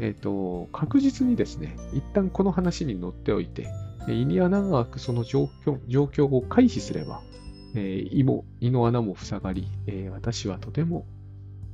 [0.00, 3.68] えっ、ー、と、確実にですね、一旦この話に乗っておいて、
[4.08, 7.22] 胃に穴が開くその状況状況を回避すれば、
[7.74, 11.06] えー、胃も胃の穴も塞がり、えー、私はとても、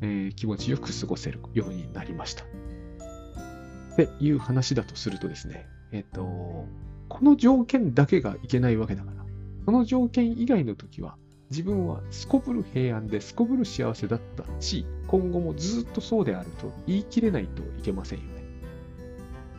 [0.00, 2.44] えー、気持ちよく過ごせるようになりました。
[2.44, 6.66] っていう話だとするとですね、えっ、と、
[7.08, 9.24] この条件だけがいけないわけだから、
[9.64, 11.16] その条件以外の時は、
[11.50, 18.44] 自分はすこぶる平安ですこぶる幸せだったし、今後もずっとそうであると言い切れないといけませんよね。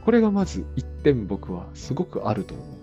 [0.05, 2.80] これがまず一点僕はすごくあると思う。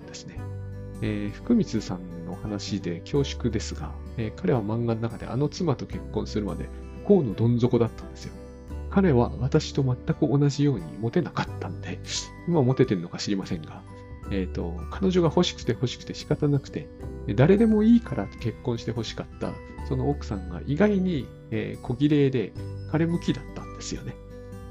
[1.02, 6.68] えー、福光さんの話で恐縮ですが、えー、彼は漫画の中であの妻と結婚するまで
[7.04, 8.34] 不幸のどん底だったんですよ。
[8.90, 12.00] 彼は私と全く同じようにモテなかったんで、
[12.46, 13.82] 今モテてるのか知りませんが、
[14.30, 16.88] えっ、ー、と、彼女が欲しくて欲しくて仕方なくて、
[17.34, 19.52] 誰でもいいから結婚して欲しかった、
[19.88, 22.52] その奥さんが意外に、えー、小綺麗で
[22.90, 24.16] 彼向きだったんですよね。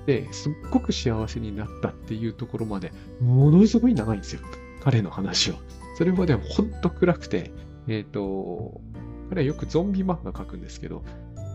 [0.05, 4.41] で、すっごく幸せになったっていうところまで、ものすごい長いんですよ。
[4.83, 5.55] 彼の話を。
[5.97, 7.51] それまでほんと暗くて、
[7.87, 8.79] えっ、ー、と、
[9.29, 11.03] 彼はよくゾンビ漫画描くんですけど、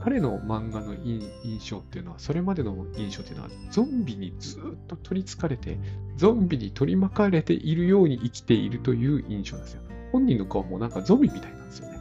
[0.02, 5.78] 彼の漫画の印象っていうのは、それまでの印象っていうのは、ゾンビにずっと取り憑かれて、
[6.16, 9.82] ゾンビに取り巻かれているように生きているという印象なんですよ。
[10.10, 12.00] 本人の顔もなんかゾンビみたいなんですよね。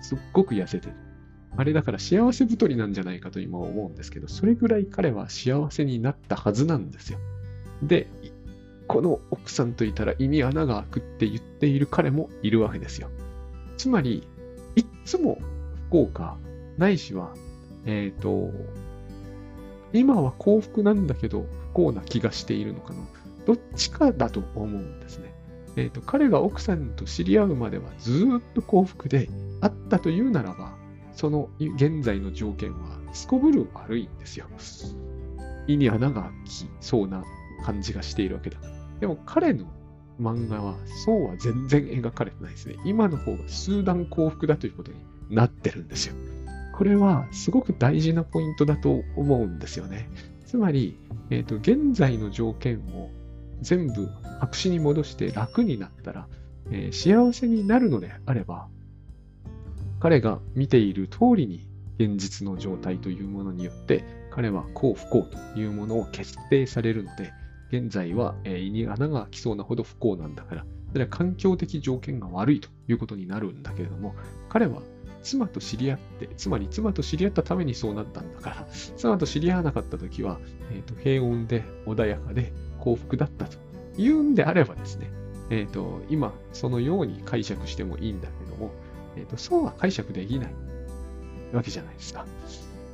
[0.00, 0.92] すっごく痩せてる。
[1.56, 7.18] あれだから幸せ太りなんじゃないかと今思うんですけど、それぐらい彼は幸せになったはずなんですよ。
[7.82, 8.08] で、
[8.90, 13.08] この奥さんといたら胃に穴が開くって言っている彼もいるわけですよ。
[13.76, 14.26] つまり、
[14.74, 15.38] いつも
[15.88, 16.36] 不幸か、
[16.76, 17.32] ないしは、
[17.86, 18.50] えっ、ー、と、
[19.92, 22.98] 今は幸福なんだけど不幸な気がしているのかな。
[23.46, 25.32] どっちかだと思うんですね。
[25.76, 30.74] えっ、ー、と、彼が奥さんと知り合うまではずっと幸福であったというならば、
[31.12, 34.46] その現在の条件はすこぶる悪いんですよ。
[35.68, 37.22] 胃に穴が開きそうな
[37.64, 38.79] 感じがしているわけだから。
[39.00, 39.64] でも彼の
[40.20, 42.76] 漫画は、そうは全然描かれてないですね。
[42.84, 44.98] 今の方が数段幸福だということに
[45.30, 46.14] なってるんですよ。
[46.74, 50.08] これはすごく大事なポイントだと思うんですよね。
[50.46, 50.98] つまり、
[51.30, 53.10] え、ー、と、現在の条件を
[53.60, 54.08] 全部
[54.40, 56.26] 白紙に戻して楽になったら、
[56.70, 58.68] えー、幸せになるのであれば、
[60.00, 65.22] 彼が見ている通りに現実の状態というものによって、彼は幸不幸
[65.54, 67.32] というものを決定されるので、
[67.72, 74.14] 現在は、え、胃に穴が開きそうなほど不幸なんだから、それは環境的条件が悪いということになるんだけれども、
[74.48, 74.82] 彼は
[75.22, 80.38] 妻と知り合って、つまり妻と知り合ったためにそうなったんだから、妻と知り合わなかったときは、
[80.72, 83.58] えーと、平穏で穏やかで幸福だったと
[83.96, 85.10] いうんであればですね、
[85.50, 88.70] え、ー、と、今、そのように解釈してもいいんだけども、
[89.16, 90.54] え、ー、と、そうは解釈できない
[91.52, 92.24] わけじゃないですか。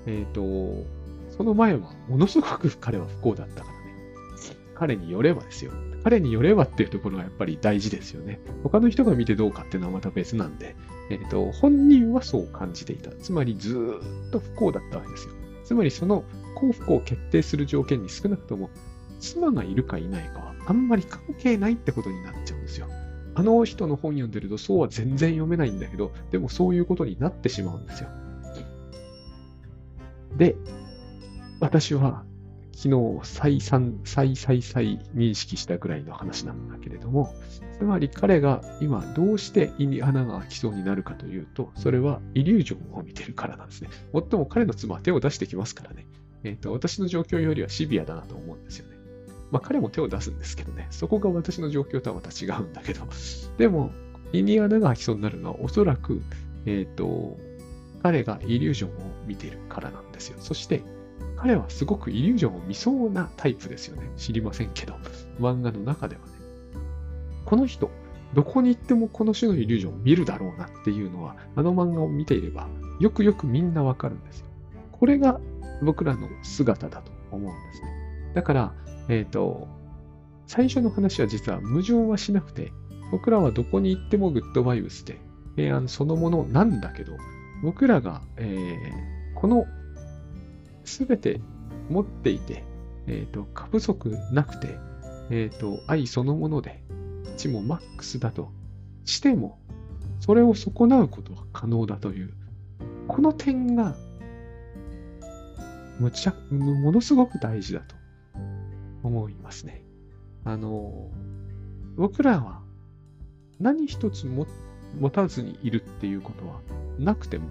[0.07, 0.85] えっ、ー、と、
[1.37, 3.76] その前はものすごく彼は不幸だったから。
[4.79, 5.73] 彼によればですよ。
[6.05, 8.41] 彼によればっていうところがやっぱり大事ですよね。
[8.63, 10.77] 他の人が見てどうかっていうのはまた別なんで、
[11.11, 13.11] えっ、ー、と、本人はそう感じていた。
[13.11, 13.77] つまりず
[14.29, 15.35] っと不幸だったわけですよ。
[15.65, 18.71] つまりその幸福を決定する条件に少なくとも
[19.19, 22.87] 妻がいるかいないかはあんまり関係ないってことになっちゃうんですよ。
[23.35, 28.09] あの人の本読んでるとそうは全然読めないんだけど、でもそういうことになってしまうんですよ。
[30.37, 30.57] で、
[31.61, 32.25] 私は
[32.77, 37.35] 昨日再三、再再再認識したぐらいの話なんだけれども、
[37.79, 43.89] つまり彼が今どうして胃に穴が開きそうになるかというと、それはイリュージョンを見てるからなんですね。
[44.13, 46.07] もっとも彼の妻は手を出してきますからね。
[46.45, 48.97] えっ、ー、と、私の状況よりはシビアだなと思うんですよね。
[49.51, 50.87] まあ彼も手を出すんですけどね。
[50.91, 53.07] そこが私の状況とはまた違うんだけど。
[53.57, 53.91] でも、
[54.35, 56.21] 胃に穴が開きそうになるのはおそらく、
[56.67, 57.39] えっ、ー、と、
[58.03, 58.93] 彼がイリュージョンを
[59.27, 60.37] 見てるからなんですよ。
[60.41, 60.83] そして、
[61.47, 64.11] 彼はすごくイリュージョンを見そうなタイプですよね。
[64.17, 64.95] 知りませんけど。
[65.39, 66.33] 漫画の中ではね。
[67.45, 67.89] この人、
[68.35, 72.67] どこに行ってもこの種のイリュージョンを見るだろうなっていうのは、あの漫画を見ていれば、
[72.99, 74.47] よくよくみんなわかるんですよ。
[74.91, 75.41] これが
[75.85, 78.33] 僕らの姿だと思うんですね。
[78.35, 78.75] だから、
[79.09, 79.69] えっ、ー、と、
[80.49, 82.73] 最初の話は実は矛盾はしなくて、
[83.13, 85.21] 僕らはどこに行ってもグッドバイブスで
[85.55, 87.13] 平安そのものなんだけど、
[87.63, 89.65] 僕らが、えー、この
[90.89, 91.41] すべて
[91.91, 92.65] 持っていて、
[93.07, 94.79] えっ、ー、と、過不足なくて、
[95.31, 96.83] えっ、ー、と、愛そのもので、
[97.37, 98.51] 値もマックスだと
[99.05, 99.59] しても、
[100.21, 102.33] それを損なうことは可能だという、
[103.09, 103.97] この点が、
[105.99, 107.95] むちゃ、ものすごく大事だと
[109.03, 109.85] 思いますね。
[110.45, 111.11] あの、
[111.97, 112.63] 僕らは
[113.59, 114.47] 何一つ持
[115.11, 116.61] たずにいるっていうことは
[116.99, 117.49] なくても、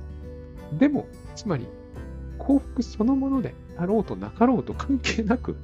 [0.78, 1.68] でも、つまり
[2.38, 5.56] 幸福そのものであろうとなかろうと関係なく、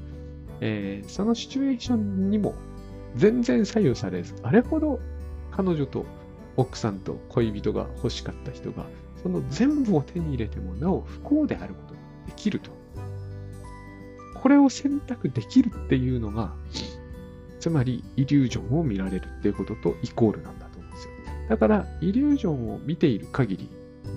[0.59, 2.55] えー、そのシチュエーションにも
[3.15, 4.99] 全然左右されず、あれほど
[5.51, 6.05] 彼女と
[6.57, 8.85] 奥さんと恋人が欲しかった人が、
[9.21, 12.71] その全部を手に入れてもなお不幸であることができると。
[14.41, 16.53] これを選択できるっていうのが、
[17.59, 21.13] つまりイリュージョンを見られるっていうこととイコールなんだと思うんですよ。
[21.49, 23.69] だから、イリュージョンを見ている限り、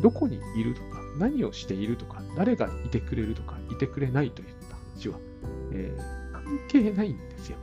[0.03, 5.19] どこにいるとか、何をしているとか、誰がいてくれるとか、いてくれないといった話は、
[5.73, 7.59] えー、関係ないんですよ。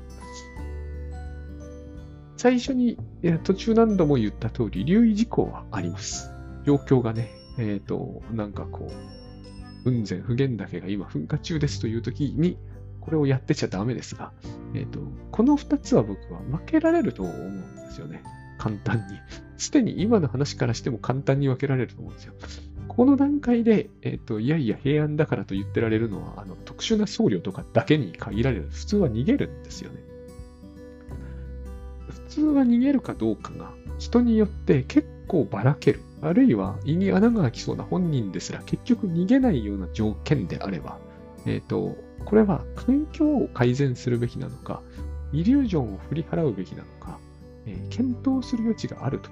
[2.38, 2.98] 最初に、
[3.44, 6.32] 途中何度も言った通り、留意事項はあります。
[6.66, 12.58] 状況がね、えっ、ー、と、なんかこう、雲仙普賢岳が今噴火中ですという時に、
[13.00, 14.32] これをやってちゃダメですが、
[14.74, 15.00] えっ、ー、と、
[15.32, 18.24] この二つは僕は負けられると思うんですよね。
[18.58, 19.04] 簡単に。
[19.58, 22.34] すでに今の話からしても簡単に分けられると思うんですよ。
[22.88, 28.70] この段階で、えっ、ー、と、いやいや平安だからと言ってられるのは、あの、特殊な僧侶とかだけに限られる。
[28.70, 30.00] 普通は逃げるんですよね。
[32.10, 36.02] 普通は逃げるかどうかが人によって結構ばらける。
[36.22, 41.00] あるいは胃に穴が開きそうな本人ですら結局逃げないような条件であれば、
[41.46, 44.82] えっ、ー、と、これは環境を改善するべきなのか、
[45.34, 47.18] イリュージョンを振り払うべきなのか、
[47.66, 49.30] えー、検討する余地があると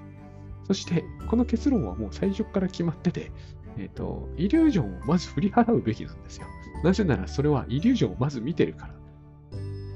[0.70, 3.32] そして、この結論はもう最初から決まってて、
[3.76, 6.46] えっ、ー、と、イリュージョンをまず振り払うべきなんですよ。
[6.84, 8.94] なぜならそれはイリュージョンをまず見てるから。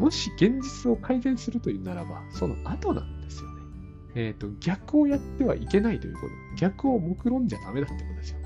[0.00, 3.62] もし現実を改善するというならば、その後なんですよね。
[4.16, 6.26] えっ、ー、と、逆をやってはいけないということ。
[6.56, 8.38] 逆を目論んじゃダメだってことですよ。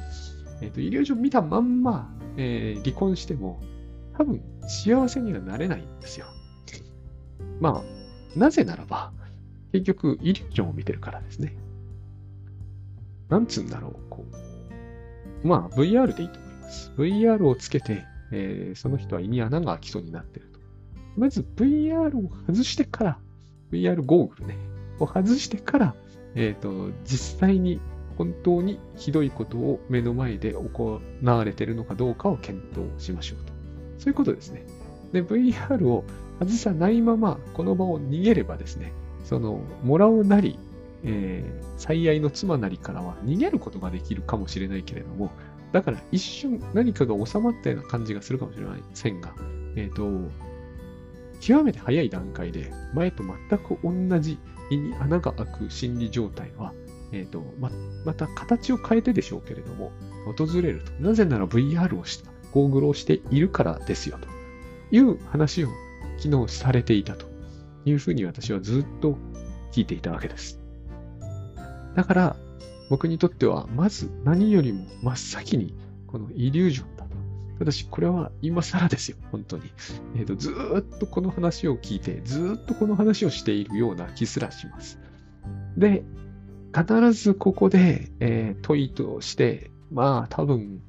[0.60, 3.58] えっ、ー、と、イリュージョン見たまんま、えー、離婚しても、
[4.18, 6.26] 多分幸せにはなれないんですよ。
[7.58, 9.14] まあ、なぜならば、
[9.72, 11.56] 結局、イリュージョンを見てるからですね。
[13.28, 14.24] なんつうんだろう、こ
[15.42, 15.46] う。
[15.46, 16.92] まあ、VR でいいと思います。
[16.96, 20.60] VR をつけて、えー、その人は胃に穴が開きそうになってると。
[21.16, 23.18] まず VR を外してから、
[23.70, 24.56] VR ゴーグルね、
[24.98, 25.94] を外してから、
[26.34, 27.80] えっ、ー、と、実際に
[28.16, 33.52] 本当にひどいことを目の前で行われているのかどうかを検討しましょうと。
[33.98, 34.66] そういうことですね。
[35.12, 36.04] で、VR を
[36.40, 38.92] 外さないままこの場を逃げればですね、
[39.24, 40.58] その、もらうなり、
[41.04, 45.30] えー、最愛の妻なりからは逃げることができるかもしれないけれども、
[45.72, 49.34] だから一瞬何かが収まったような感じがするかもしれませんが、
[49.76, 50.30] えっ、ー、と、
[51.40, 54.38] 極めて早い段階で前と全く同じ
[54.70, 56.72] 胃に穴が開く心理状態は、
[57.12, 57.70] えっ、ー、と、ま、
[58.04, 59.92] また形を変えてでしょうけれども、
[60.36, 60.92] 訪れると。
[61.00, 64.28] なぜなら VR をした、ゴーグルをしているからですよ、と
[64.94, 65.68] いう話を
[66.18, 67.26] 昨日されていたと
[67.84, 69.16] いうふうに私はずっと
[69.72, 70.60] 聞いていたわけです。
[71.94, 72.36] だから、
[72.90, 75.74] 僕にとっては、まず何よりも真っ先に、
[76.06, 77.16] このイリュージョンだと。
[77.58, 79.64] ただし、これは今更ですよ、本当に。
[80.16, 84.98] え、ー、と、ずっとこの話を聞いて、ずっとこの話をしているような気すらします。
[85.76, 86.04] で、
[86.74, 90.80] 必ずここで、えー、問いとして、まあ多分、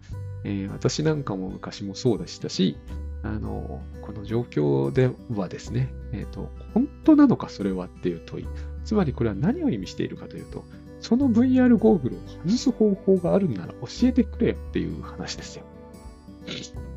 [0.44, 2.78] えー、私なんかも昔もそうでしたし、
[3.24, 8.48] あの、この状況ではですね、え、ー、と、本当なのかそれはっていう問い。
[8.86, 10.64] つまりこれは何を意味しているかというと、
[11.00, 15.64] その VR ゴーグルを外す方法があるんなら教えてくれよっていう話ですよ。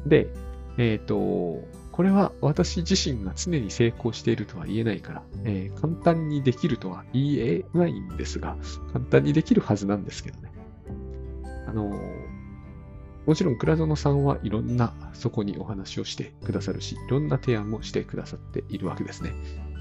[0.07, 0.29] で、
[0.79, 1.63] えっ、ー、と、
[1.93, 8.57] これは私自身が常に成功しているとは言えないから、えー、簡単にできるとは言えないんですが、
[8.93, 10.51] 簡単にできるはずなんですけどね。
[11.69, 11.93] あの
[13.27, 19.33] もちろん倉園さんはいろんなそこにお話をしてくださるし、いろんな提案もしてくださっているわけですね。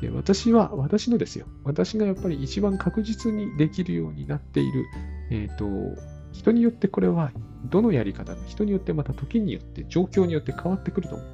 [0.01, 1.45] で私は、私のですよ。
[1.63, 4.85] 私がやっぱり一番確実にできるようになっている、
[5.29, 7.31] えっ、ー、と、人によってこれは、
[7.65, 11.27] どのやり方が人によってまた時によって、状況によって変わってくると思う。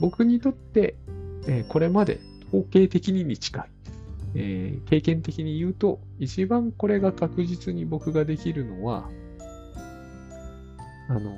[0.00, 0.96] 僕にとって、
[1.46, 3.70] えー、これまで統計的にに近い、
[4.34, 9.08] えー、経験的に言うと、一番これが確実に僕ができるのは、
[11.08, 11.36] あの、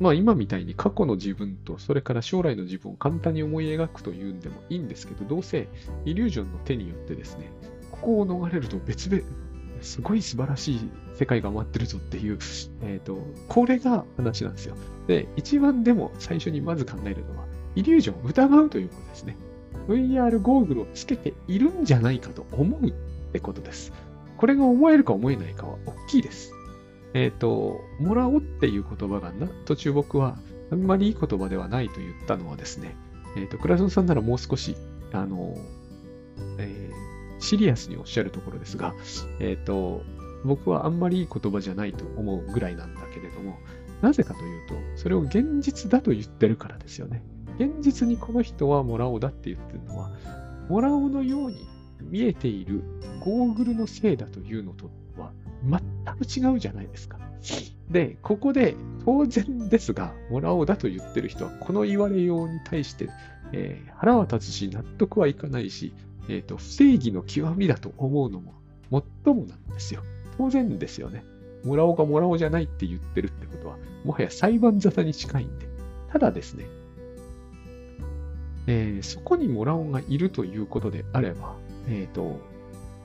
[0.00, 5.68] まあ今みたいに過去の自分とそれから将来の自分を簡単に思い描くというんでもいいんですけど、どうせ
[6.04, 7.50] イリュージョンの手によってですね、
[7.90, 9.22] ここを逃れると別々、
[9.80, 12.38] すごい素晴らしい世界が待ってるぞっていう、
[12.82, 14.76] えっ、ー、と、これが話なんですよ。
[15.06, 19.36] で、一番でも最初にまず考えるのは、イリュージョンを疑うということですね。
[19.88, 22.92] VR ゴーグルをつけているんじゃないかと思うっ
[23.32, 23.92] てことです。
[24.36, 26.52] これが思えるか思えないかは大きいです。
[27.14, 30.38] えっ、ー、と、もらおうっていう言葉がな、途中僕は
[30.70, 32.96] あんまりいい言葉ではないと言ったのはですね、
[33.36, 34.76] えっ、ー、と、倉園さんならもう少し、
[35.12, 35.56] あの、
[36.58, 38.94] えー、シリアスにおっしゃるところですが、
[39.40, 40.02] えっ、と、
[40.44, 43.58] 僕はあんまりいい言葉じゃないと思うぐらいなんだけれども、
[44.02, 47.24] なぜかというと、それを現実だと言ってるからですよね。
[47.58, 50.12] 現実にこの人はもらおうだって言ってるのは、
[50.68, 51.66] もらおうのように
[52.00, 52.82] 見えている
[53.20, 54.90] ゴーグルのせいだというのと
[55.64, 55.80] 全
[56.16, 57.18] く違うじゃないですか。
[57.90, 63.08] で、ここで当然ですが、もらおうだと言ってる人は、この言われように対して、
[63.52, 65.94] えー、腹は立つし、納得はいかないし、
[66.28, 68.54] え、ー、と、不正義の極みだと思うのも、
[68.90, 70.02] もっともなんですよ。
[70.36, 71.24] 当然ですよね。
[71.64, 75.66] もらおうがもらおうじゃないって言ってるってことは、もはや裁判沙汰に近いんで。
[76.12, 76.66] ただですね、
[78.66, 81.56] えー、そこにもらおうがいるということであれば、
[81.88, 82.38] えっ、ー、と、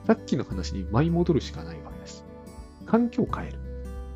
[0.06, 2.23] さっきの話に舞い戻るしかないわけです。
[2.94, 3.58] 環境を変える。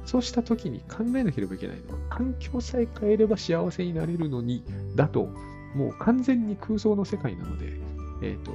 [0.05, 4.63] そうした時に考えなければいけないのは、環境さえ変えれば幸せになれるのに、
[4.95, 5.29] だと、
[5.75, 7.73] もう完全に空想の世界なので、
[8.23, 8.53] えっ、ー、と、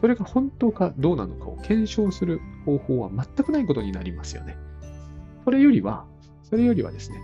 [0.00, 4.56] それが本当かどうなのかを検証する方法は全くないことになりますよね。
[5.44, 6.06] それよりは、
[6.44, 7.18] それよりはですね、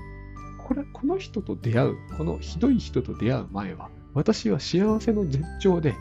[0.58, 5.94] これ、この人と出会う、このひどい人と出会う前は、私は幸せの絶頂で、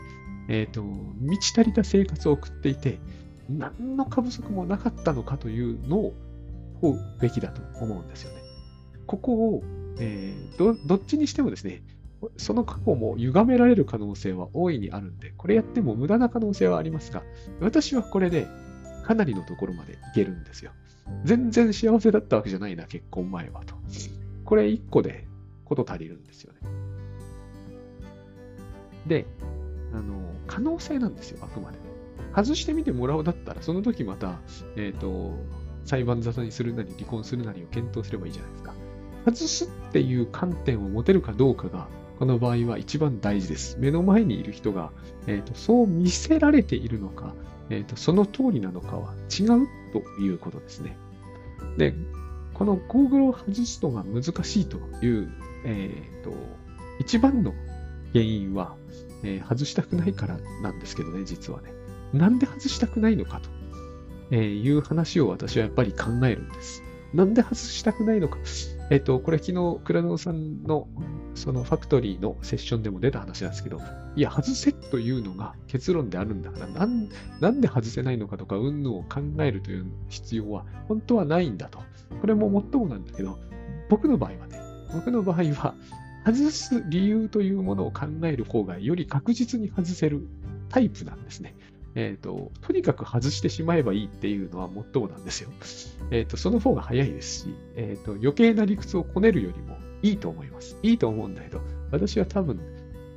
[0.48, 2.98] えっ、ー、と、満ち足りた生活を送っていて、
[3.48, 6.14] 何の過不足もなかったのかというのを
[6.92, 8.42] うべきだと思うんですよね。
[9.06, 9.62] ここを、
[9.98, 11.82] えー、どどっちにしてもですね、
[12.36, 17.22] その過去も歪められる可能性は大いにあるんで、これやっても無駄な可能性はありますが、
[17.60, 18.46] 私はこれで
[19.04, 20.72] かなりのところまでいけるんですよ。
[21.24, 23.74] 全然幸せだったわけじゃないな、結婚前はと。
[24.44, 25.26] これ1個で
[25.64, 26.58] こと足りるんですよね。
[29.06, 29.26] で、
[29.92, 31.78] あの、可能性なんですよ、あくまで。
[32.34, 34.40] 外してみてもらおうだったら、その時また、
[34.76, 35.38] えっ、ー、と、
[35.84, 38.74] 裁判沙汰にするなり、離婚するなりを検討すればいいじゃないですか。
[39.24, 43.76] 外すっていう観点を持てるかどうかが、この場合は一番大事です。
[43.78, 44.92] 目の前にいる人が、
[45.26, 47.34] えーと、そう見せられているのか、
[47.70, 50.96] えーと、その通りなのかは違うということですね。
[51.76, 51.94] で、
[52.52, 55.32] このゴーグルを外すのが難しいという、
[55.64, 56.32] えーと、
[57.00, 57.52] 一番の
[58.12, 58.76] 原因は、
[59.24, 61.72] えー、外したくないからなんですけどね、実はね。
[62.12, 63.50] なんで外したくないのかと、
[64.34, 66.82] えーいう話を私はやっぱり考えるんです。
[67.14, 68.38] なんで外したくないのか。
[68.90, 70.88] えっ、と、これ昨日、倉野さんの
[71.36, 73.80] そのファクトリーのセッションでも出た話なんですけど、
[74.16, 77.08] いや、外せというのが結論であるんだから、なん
[77.40, 81.78] なんで外せないのかとか、云々を考えるという必要は本当はないんだと。
[82.20, 83.38] これももっともなんだけど、
[83.88, 84.58] 僕の場合はね、
[84.92, 85.74] 僕の場合は、
[86.26, 90.26] 外す理由というものを考える方がより確実に外せる
[90.68, 91.54] タイプなんですね。
[91.94, 95.50] えっ、ー、と、とにかく外してしまえばいいっていうのはもっともなんですよ。
[96.10, 100.76] えっ、ー、と、その方が早いですし、えっ、ー、と、余計な理屈をこねるよりもいいと思います。
[100.82, 102.60] いいと思うんだけど、私は多分、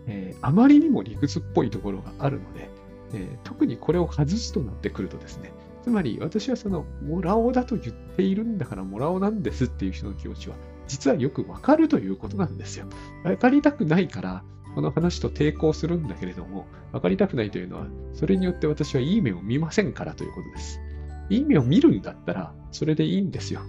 [0.10, 2.70] えあまりにも理屈っぽいところがあるので、
[3.14, 5.52] え特にこれを外すとなってくるとですね、
[5.84, 10.56] つまり私はその、モラオだと言っているんだからモラオなんですっていう人の気持ちは、
[10.88, 12.88] 実はよくわかるということなんですよ。
[13.24, 14.44] わかりたくないから、
[14.78, 20.80] この話と抵抗するんだけれども、分かりたくないというのは、それによって私はいい目を見ませんからということです。
[21.32, 23.62] いい目を見るんだったら、それでいいんですよ。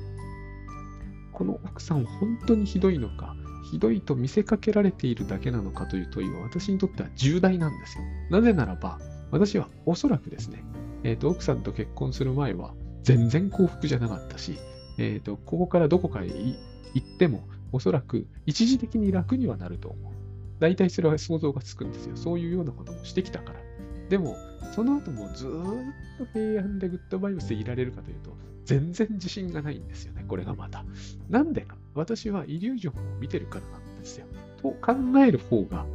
[1.32, 3.34] この奥さん本当にひどいのか、
[3.70, 8.04] ひどいと見せかけられているだけなのかという問いは私にとっては重大なんですよ。
[8.28, 8.98] なぜならば、
[9.30, 10.62] 私はおそらくですね、
[11.04, 14.58] えっ、ー、と、奥さんと結婚する前は全然幸福じゃなかったし、
[14.98, 16.58] えっ、ー、と、ここからどこかへ行
[16.98, 20.17] っても、おそらく一時的に楽にはなると思う。
[20.58, 22.16] 大体それは想像がつくんですよ。
[22.16, 23.60] そういうようなこともしてきたから。
[24.08, 24.36] でも、
[24.74, 30.84] その後もずっと平安でグッドバイブスでいられるかというと、全然自信がないんですよね、これがまた。
[31.28, 34.26] なんでか私はイリュージョンを見てるからなんですよ。
[34.60, 34.94] と考
[35.26, 35.86] える方が、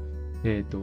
[0.43, 0.79] え、ー、と、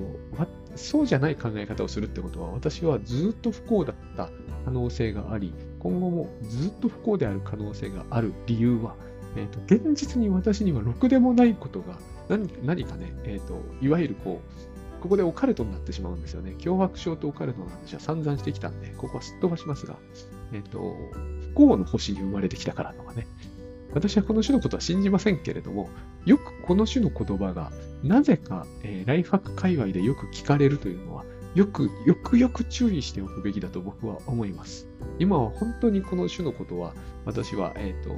[0.76, 4.30] そうじゃない考え方をするってことは、私はずっと不幸だった
[4.64, 8.94] 可能性があり、今後もずっと不幸である可能性がある理由は、
[9.36, 11.98] え、ー、と、現実に私にはろくでもないことが
[12.30, 16.54] 何何かね、えっ、ー、と、いわゆるこう、ここでオカルトになってしまうんですよね。
[16.58, 19.96] 脅迫症とオカルトの話は散々してきたんで、ここはすっ飛ばしますが、
[20.52, 20.94] えっ、ー、と、
[21.48, 23.26] 不幸の星に生まれてきたからとかね。
[23.92, 25.88] 私はこの種のことは信じませんけれども、
[26.24, 27.72] よくこの種の言葉が、
[28.04, 31.24] なぜか、えー、ライフハック界隈でよく聞かれるというのは、
[31.54, 34.86] よく、よくよく注意しておくべきだと僕は思います。
[35.18, 38.14] 今は本当にこの種のことは、私は、えっ、ー、と、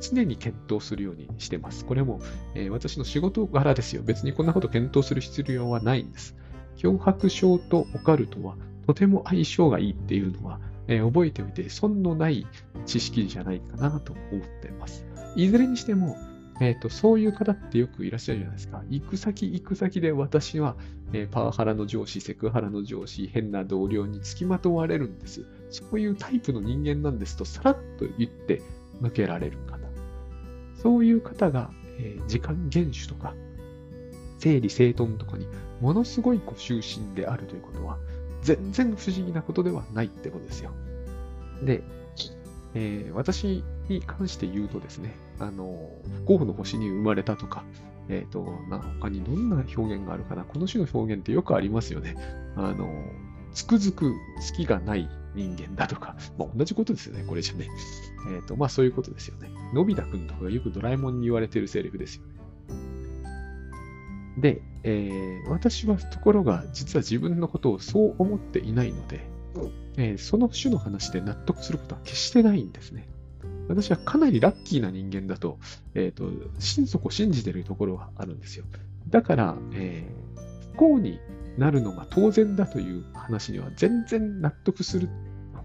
[0.00, 1.84] 常に検討するようにしてます。
[1.84, 2.20] これも、
[2.54, 4.02] えー、私の仕事柄ですよ。
[4.02, 6.36] 別にこんなこと検討する必要はないんです。
[6.76, 12.46] 脅迫症とオカルトはとても相性がいいっていうのは、えー、覚えておいて損のない
[12.86, 15.04] 知識じゃないかなと思ってます。
[15.36, 16.16] いずれにしても、
[16.60, 18.82] えーと、そういう方ってよくいらっしゃるじゃないですか。
[18.88, 20.76] 行く先行く先で私は、
[21.12, 25.46] えー、パワハラの上司、セクハラの上司、変な同僚につきまとわれるんです。
[25.70, 28.62] そういうタイプの人間なんですとさらっと言って
[29.00, 29.79] 抜けられる方。
[30.82, 33.34] そういう方が、えー、時間厳守とか、
[34.38, 35.46] 整理整頓とかに
[35.80, 37.98] ものすごいこう終身であるということは、
[38.42, 40.70] 全然不思議なことではないってことですよ。
[41.62, 41.82] で、
[42.74, 45.90] えー、私に関して言うとですね、あの、
[46.26, 47.64] 不幸の星に生まれたとか、
[48.08, 50.44] えっ、ー、と、な、他にどんな表現があるかな。
[50.44, 52.16] この種の表現ってよくありますよね。
[52.56, 52.88] あの、
[53.52, 57.68] つくづく好きがない人間だとか、 まあ、同じことですよね、これじゃね。
[58.34, 59.50] えっ、ー、と、まあそういうことですよね。
[59.72, 62.40] のび太くんとかがよくドラえもんに言われてるセリフですよね。
[64.38, 69.28] で、えー、私はところが実は自分のことをそう思っていないので、
[69.96, 73.08] えー、その種の話で納得することは決してないんですね。
[73.68, 75.58] 私はかなりラッキーな人間だと、
[75.94, 76.28] えっ、ー、と、
[76.58, 78.64] 心底信じてるところがあるんですよ。
[79.08, 81.20] だから、えー、不幸に
[81.60, 85.10] なるのが当然だという話には全然納得する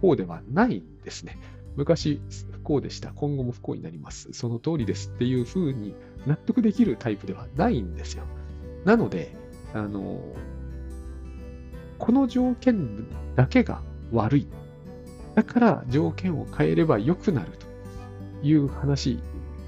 [0.01, 1.39] 方ではないんですね。
[1.77, 2.19] 昔
[2.51, 3.13] 不幸でした。
[3.13, 4.27] 今後も不幸になります。
[4.33, 5.95] その通りですっていう風に
[6.27, 8.25] 納得できるタイプではないんですよ。
[8.83, 9.37] なので、
[9.73, 10.21] あの、
[11.97, 13.81] この条件だけが
[14.11, 14.47] 悪い。
[15.33, 17.67] だから条件を変えれば良くなると
[18.45, 19.17] いう話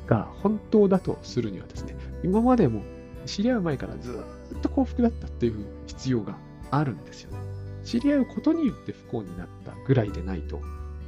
[0.07, 2.83] が本当だとするにはですね、今までも
[3.25, 6.37] 知り合う前からずっと幸福だったっていう必要が
[6.71, 7.37] あるんですよね。
[7.83, 10.61] 知り合うことによって不幸になったぐらいでないと、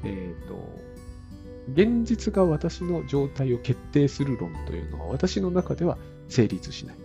[0.03, 0.79] えっ、ー、と、
[1.73, 5.97] 現実が私の状態を決定する論というのは私の中では
[6.27, 6.95] 成立しない。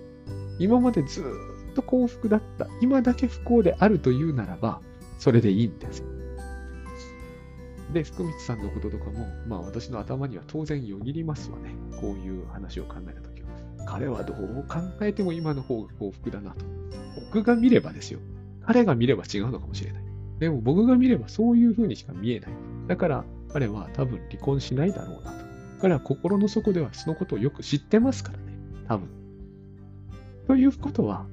[0.58, 1.22] 今までず
[1.70, 4.80] っと幸福だった、今だけ不幸であるというならば、
[5.18, 6.06] それでいいんですよ。
[7.92, 11.74] で、福光さんのこととかも、まあ私の頭には当然よぎりますわね。
[12.00, 13.33] こういう話を考えたとき。
[13.86, 16.64] 彼はどう考えても今の方が幸福だなと。
[17.32, 18.20] 僕が見ればですよ。
[18.66, 20.04] 彼が見れば違うのかもしれない。
[20.38, 22.50] でも僕が見ればそういう風にしか見えない。
[22.88, 25.44] だから彼は多分離婚しないだろうなと。
[25.80, 28.44] 彼は心の底ではそのことをよく知ってますからね。
[28.88, 29.08] 多分。
[30.46, 31.26] ということは、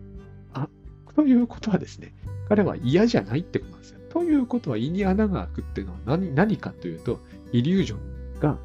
[0.54, 0.68] あ、
[1.16, 2.14] ということはですね、
[2.48, 4.00] 彼は嫌じゃないってことなんですよ。
[4.10, 7.20] ということは胃に穴が開くっていうのは何何かというと、
[7.52, 7.98] イリュージョ
[8.38, 8.58] ンが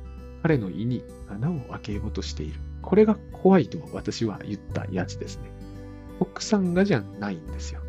[0.43, 2.61] 彼の胃に穴を開けようとしている。
[2.87, 5.51] これが怖いと私は言ったやつですね。
[6.21, 7.81] 奥さんがじゃないんですよ。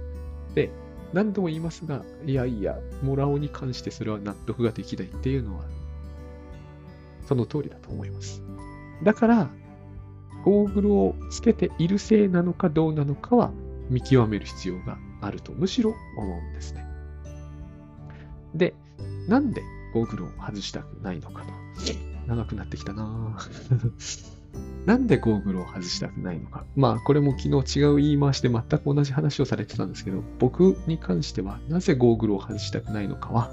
[0.56, 0.72] で、
[1.14, 5.66] 何度も言いますが、いやいや、モラオに関してそれは納得ができないっていうのは、
[7.28, 8.42] その通りだと思います。
[9.04, 9.50] だから、
[10.44, 13.52] ゴーグルをつけているせいなのかどうなのかは
[13.90, 16.86] 見極める必要があるとむしろ思うんですね。
[18.56, 18.74] で、
[19.28, 19.62] なんで
[19.94, 21.50] ゴーグルを外したくないのかと。
[22.28, 24.37] 長くなってきたなぁ
[24.86, 26.64] なんでゴーグルを外したくないのか。
[26.76, 33.52] まあ、これも昨日違う言い回しで全く同じ話をされてたんですけど、僕に関してはなぜゴーグルを外したくないのかは、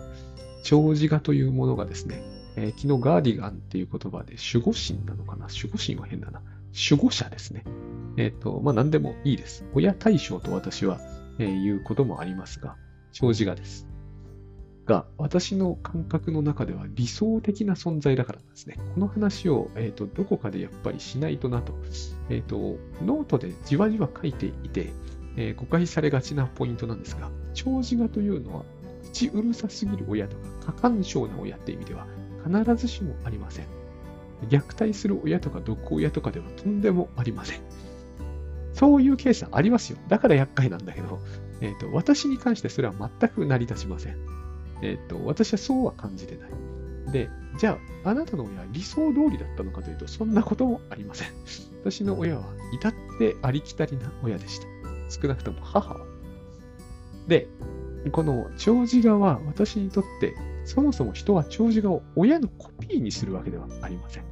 [0.62, 2.22] 長寿画というものがですね、
[2.56, 6.40] えー、昨日ガーディガンっていう言葉で守護神なのかな守護神は変だな。
[6.90, 7.64] 守護者ですね。
[8.16, 9.64] えっ、ー、と、まあ何でもいいです。
[9.74, 11.00] 親対象と私は、
[11.38, 12.76] えー、言うこともありますが、
[13.12, 13.86] 長寿画です。
[14.86, 18.76] が、私の感覚の中では理想的な存在だからなんですね。
[18.94, 21.74] この話を、えーと、どこかでやっぱりしないとなと。
[22.28, 24.92] え、ー、と、ノートでじわじわ書いていて、
[25.36, 28.64] えー、誤解されがちなポイントなんですが、超自我というのは、
[29.04, 32.06] 口うるさすぎる親とか、過干渉な親って意味では、
[32.44, 33.66] 必ずしもありません。
[34.48, 37.60] 虐待する親とか毒親とかではとんでもありません。
[38.74, 39.98] そういうケースありますよ。
[40.08, 41.20] だから厄介なんだけど、
[41.60, 44.43] えーと、私に関してそれは全く成り立ちません。
[44.84, 46.50] えっ、ー、と、私はそうは感じてない。
[47.12, 51.28] で、じゃあ、あなたの親は理想通りだったのかというと、そんなこともありません。
[51.82, 54.66] 私の親は至ってありきたりな親でした。
[55.08, 56.06] 少なくとも母は。
[57.26, 57.48] で、
[58.12, 60.34] この長寿画は私にとって、
[60.66, 64.24] そもそも人は長寿画を親のコピーにするわけではありません。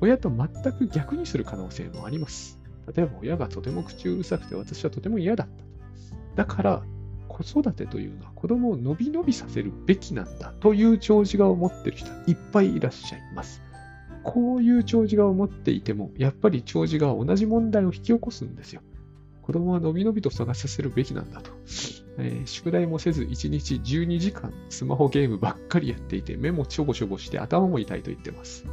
[0.00, 2.60] 親と全く逆にする可能性もあります。
[2.94, 5.48] 例えば親がとても口うるさくて私はとても嫌だっ
[6.36, 6.44] た。
[6.44, 6.82] だから、
[7.32, 13.62] 子育てというのは子供を伸び伸びさせるべきなんだという長寿画を持っている人いっぱいいらっしゃいます。
[14.22, 18.82] こういう長寿画を持っていても、やっぱり長寿画は同じ問題を引き起こすんですよ。
[19.42, 21.50] 子供は伸び伸びと探させるべきなんだと。
[22.18, 28.64] えー、宿題もせず1日12時間スマホゲームばっかりやっていて目もちょぼちょぼして頭も痛いと言ってます。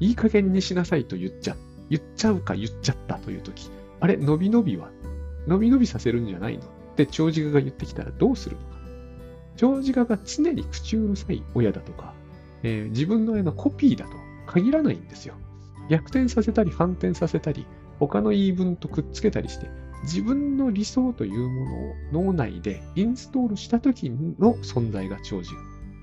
[0.00, 1.56] いい加減にしなさいと言っちゃ、
[1.90, 4.90] 言っちゃうか言っちゃったというとき、あれ、伸び伸びは、
[5.46, 8.68] 伸び伸びさせるんじゃないのって長寿が言ってきたらどうするのか。
[9.56, 12.14] 長寿が常に口うるさい親だとか、
[12.62, 14.12] えー、自分の親のコピーだと
[14.46, 15.34] 限らないんですよ。
[15.90, 17.66] 逆転させたり反転させたり、
[17.98, 19.68] 他の言い分とくっつけたりして、
[20.04, 21.64] 自分の理想というも
[22.12, 25.50] のを脳内でインストールした時の存在が長寿。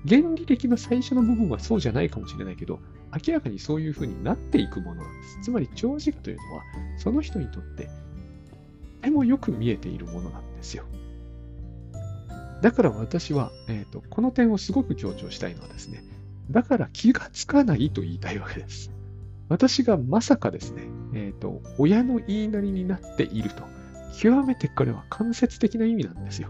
[0.08, 2.80] 原理的な最初の部分はそうじゃないかもしれないけど、
[3.26, 5.38] 明らかにそういう風になっていくものなんです。
[5.42, 6.62] つまり長寿というのは、
[6.96, 7.88] その人にとって
[9.02, 10.84] てもよく見えているものなんですよ。
[12.62, 16.04] だから私は、えーと、この点をすごく強調したいのはですね、
[16.50, 18.92] だから気がつかないと言いたいわけです。
[19.48, 20.84] 私がまさかですね、
[21.14, 23.64] えーと、親の言いなりになっていると、
[24.18, 26.48] 極めてこれは間接的な意味なんですよ。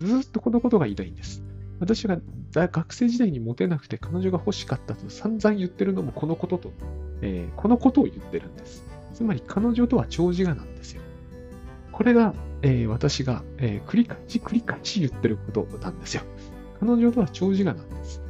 [0.00, 1.42] ずっとこのことが言いたいんです。
[1.80, 2.18] 私が
[2.52, 6.72] 学生時代にモテなくて彼女が欲しかったと散々言ってるのもこのことと、
[7.22, 8.84] えー、このことを言ってるんです。
[9.14, 11.01] つまり彼女とは長寿がなんですよ。
[11.92, 16.22] これが、えー、私が、えー、繰り返し繰り返し言ってることなんですよ。
[16.80, 18.22] 彼女とは長寿がなんです。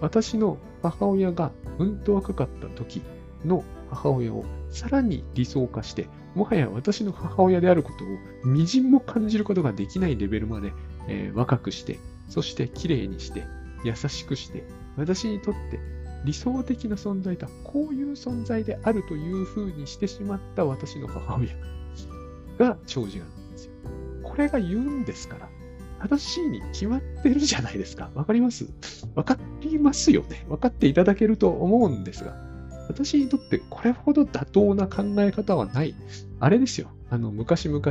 [0.00, 3.02] 私の母親がうんと若かった時
[3.44, 8.08] の母親をさらに理想化して、もはや私の母親であることを
[8.44, 10.72] みじんも感じることができないレベルまで、
[11.08, 13.44] えー、若くして、そして綺麗にして、
[13.84, 14.64] 優しくして、
[14.96, 15.80] 私にとって
[16.24, 21.48] 理想的な存在とはこういう存在であるというふうにしてしまった私の母親
[22.60, 23.72] が長寿なんですよ。
[24.22, 25.48] これが言うんですから、
[26.00, 28.10] 正しいに決まってるじゃないですか。
[28.14, 28.66] わかります？
[29.14, 30.44] わかりますよね。
[30.48, 32.36] 分かっていただけると思うんですが、
[32.88, 35.94] 私にとってこれほど妥当な考え方はない。
[36.38, 36.88] あれですよ。
[37.10, 37.82] あの、昔々、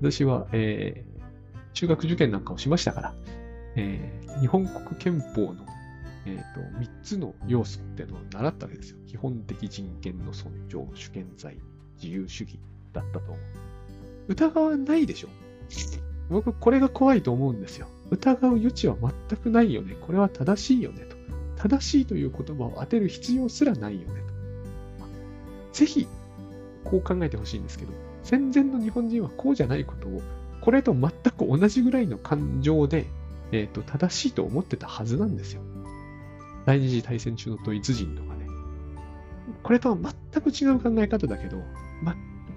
[0.00, 3.14] 私は、えー、中学受験なんかをしましたから、
[3.76, 5.66] えー、日本国憲法の、
[6.26, 8.98] えーと、3つの要素っていうのを習ったわけですよ。
[9.06, 11.56] 基本的人権の尊重、主権在、
[12.02, 12.58] 自由主義
[12.92, 13.38] だったと思う。
[14.28, 15.28] 疑わないでしょ。
[16.30, 17.88] 僕、これが怖いと思うんですよ。
[18.10, 19.96] 疑う余地は全くないよね。
[20.00, 21.04] これは正しいよね。
[21.04, 21.16] と。
[21.56, 24.20] 正しいという言葉を当てる必要すらないよね。
[24.20, 25.06] と。
[25.72, 26.06] ぜひ、
[26.84, 30.22] こう考えてほしいんですけど、戦前の日本人はこうじゃないことを、
[30.60, 33.06] これと全く同じぐらいの感情で
[33.52, 35.62] えっ、ー、と、正しいと思ってたはずなんですよ。
[36.66, 38.46] 第二次大戦中のドイツ人とかね。
[39.62, 41.62] これとは全く違う考え方だけど、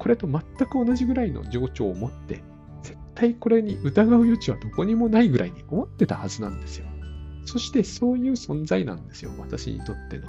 [0.02, 2.42] これと全く同じぐらいの情緒を持って、
[2.82, 6.88] 絶対これに疑う余地はどこにもないぐらいに思ってたはずなんですよ。
[7.46, 9.32] そしてそういう存在なんですよ。
[9.38, 10.28] 私にとっての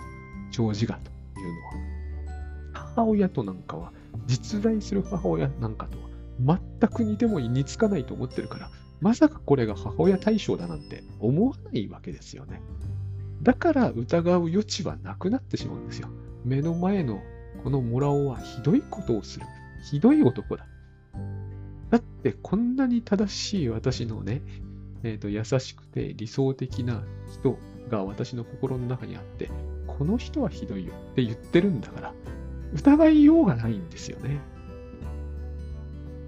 [0.50, 1.10] 長寿画と
[1.40, 2.82] いうのは。
[2.94, 3.94] 母親となんかは、
[4.26, 8.70] 実在する母親なんかとは全く似ても似つかないと思ってるから、
[9.00, 12.60] まさかこれが母親対象だなんて思わないわけですよね。
[13.42, 16.08] だから疑う余地はなくなってしまうんですよ。
[16.44, 17.22] 目の前の
[17.64, 19.46] このモラオはひどいことをする。
[19.82, 20.66] ひどい男だ。
[21.90, 24.40] だってこんなに正しい私のね、
[25.02, 27.58] えーと、優しくて理想的な人
[27.90, 29.50] が私の心の中にあって、
[29.86, 32.14] この人はひどいよって言ってるんだから、
[32.72, 34.38] 疑いようがないんですよね。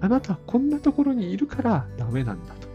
[0.01, 2.67] あなたはこんなところにいるからダメなんだと。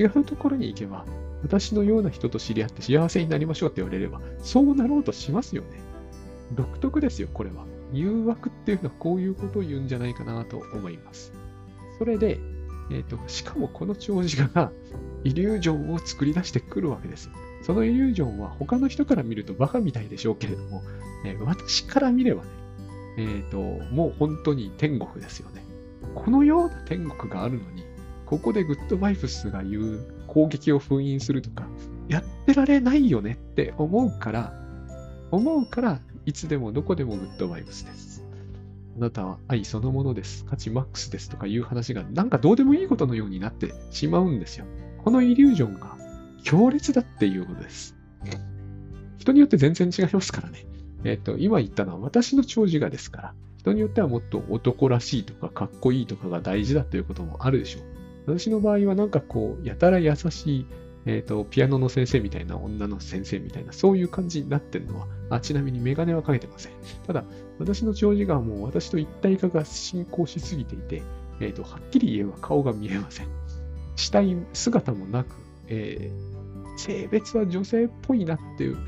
[0.00, 1.04] 違うところに行けば、
[1.42, 5.80] 私のような人と知り合って幸せになりましょうって言われれば、そうなろうとしますよね。
[6.54, 7.66] 独特ですよ、これは。
[7.92, 11.32] 誘惑っていうのはこういうことを言うんじゃないかなと思います。
[11.98, 12.38] それで、
[12.90, 14.72] え、ー、と、しかもこの長寿が
[15.24, 17.30] イリュージョンを作り出してくるわけです。
[17.62, 20.82] そのイリュージョンは他の人から見るとバカみたいでしょうけれども、
[21.24, 22.48] えー、私から見ればね、
[23.18, 23.58] え、ー、と、
[23.94, 25.62] もう本当に天国ですよね。
[26.14, 27.84] このような天国があるのに、
[28.26, 31.66] ここでグッドバイブスが言う攻撃を封印するとか、
[32.08, 34.54] やってられないよねって思うから、
[35.30, 38.24] 思うから、いつでもどこでもグッドバイブスです。
[38.96, 40.44] あなたは愛そのものです。
[40.44, 44.66] 価値マックスですとかいう話がなんかどうでもいいことのようになってしまうんですよ。
[45.02, 45.96] このイリュージョンが
[46.42, 47.96] 強烈だっていうことです。
[49.18, 50.66] 人によって全然違いますからね。
[51.04, 57.82] えっ、ー、と、今言ったのは私の長寿がですから、人によってはもっと男らしいとかかっこいいとかが大事だということもあるでしょう。
[58.26, 60.66] 私の場合はなんかこう、やたら優しい、
[61.06, 66.72] えっ、ー、と、ピアノの先生みたいな女の先生みたいな、そういう感じになってるのは、あちなみにメガネはかけてません。
[67.06, 67.24] ただ、
[67.58, 71.02] 私の長寿がもう私と一体化が進行しすぎていて、
[71.40, 73.28] えっ、ー、と、はっきり言えば顔が見えません。
[73.96, 75.34] 死体、姿もなく、
[75.68, 78.78] えー、性別は女性っぽいなっていう、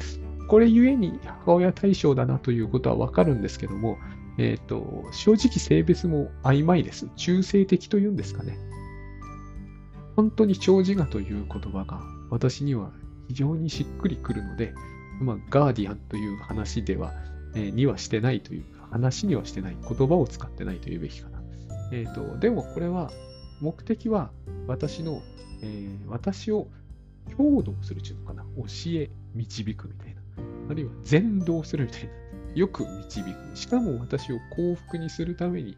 [0.49, 3.99] これゆえに母親対象だなということはわかるんですけども、
[4.39, 7.09] えっ、ー、と、正直性別も曖昧です。
[7.17, 8.59] 中性的というんですかね。
[10.17, 12.01] 本当に長寿画という言葉が
[12.31, 12.91] 私には
[13.29, 14.75] 非常にしっくりくるので、
[15.21, 17.13] まあ、ガーディアンという話では、
[17.55, 21.43] えー、にはしてないというか、話にはしてない言葉を使ってないというべきかな。
[21.93, 23.11] えっ、ー、と、でもこれは、
[23.61, 24.31] 目的は
[24.67, 25.23] 私の、
[25.63, 26.69] えー、私を
[27.37, 28.43] 強導するというのかな。
[28.57, 30.21] 教え、導くみたいな。
[30.71, 32.11] あるいは全導するみたいな。
[32.55, 33.57] よく導く。
[33.57, 35.77] しかも私を幸福にするために、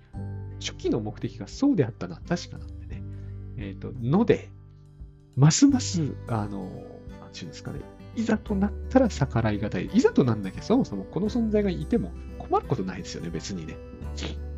[0.61, 2.66] 初期の目的がそうであったのは確かな。
[3.57, 4.50] えっ、ー、と、ので、
[5.36, 6.64] ますます、あの、
[7.20, 7.80] なんちゅうんですかね、
[8.16, 9.86] いざとなったら逆らいがたい。
[9.86, 13.76] いざとなんだけど、そもそもこの存在がいても困ることないですよね、別にね。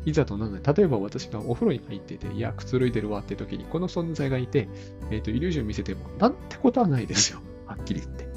[0.05, 4.69] いざとなんだ例えば私がお風呂に入ってて、いや、くつろいでるわって時に、この存在がいて、
[5.11, 7.41] えっ、ー、と、イリュージョン見せても、なんてことはないですよ。
[7.65, 8.27] はっきり言って。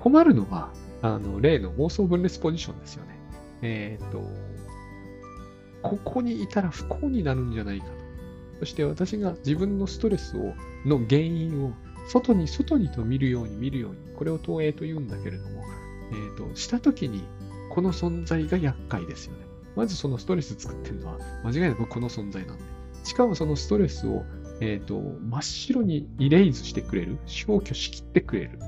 [0.00, 3.18] 困るのは、あの、例の妄想分裂ポジションですよね。
[3.62, 4.22] えっ、ー、と、
[5.82, 7.92] ここにいたら不幸になるんじゃないかと。
[8.60, 10.54] そして私が自分のストレスを
[10.86, 11.72] の原因を
[12.08, 15.64] 外に外にと見るように見るように、これを投影と言うんだけれども、
[16.12, 17.24] え、ー、と、したときに、
[17.70, 19.46] この存在が厄介ですよね。
[19.74, 22.64] まずそのストレス作ってるのは、間違いなくこの存在なんで。
[23.04, 24.24] しかもそのストレスを、
[24.60, 28.58] えっ、ー、と、真っ白にイレイズしてくれる、消去しきってくれる、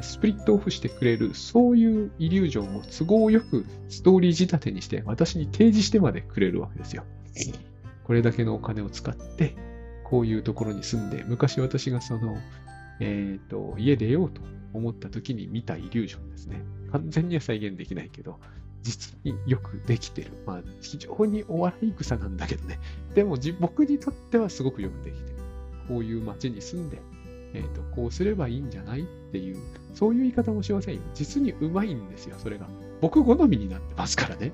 [0.00, 7.04] スプリットオフしてくれる、そういうイリュージョンを都合よくストーリー仕立てにして私に提示してまでくれるわけですよ。
[8.12, 9.56] これだけのお金を使って、
[10.04, 12.36] こういうところに住んで、昔私がその、
[13.00, 14.42] えっ、ー、と、家出ようと
[14.74, 16.62] 思った時に見たイリュージョンですね。
[16.90, 18.38] 完全には再現できないけど、
[18.82, 20.30] 実によくできてる。
[20.44, 22.80] まあ、非常にお笑い草なんだけどね。
[23.14, 25.36] でも、僕にとってはすごくよくできてる。
[25.88, 27.00] こういう街に住んで、
[27.54, 29.56] えっ、ー、と、こうすればいいんじゃないっていう、
[29.94, 31.00] そういう言い方もしませんよ。
[31.14, 32.68] 実にうまいんですよ、それが。
[33.00, 34.52] 僕好みになってますからね。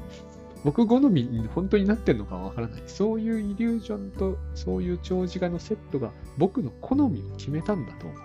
[0.65, 2.83] 僕好みに本当になってるのかわからない。
[2.87, 8.19] そういうイリュージョンとそういう長寿画のセットが僕の好みを決めたんだと思う。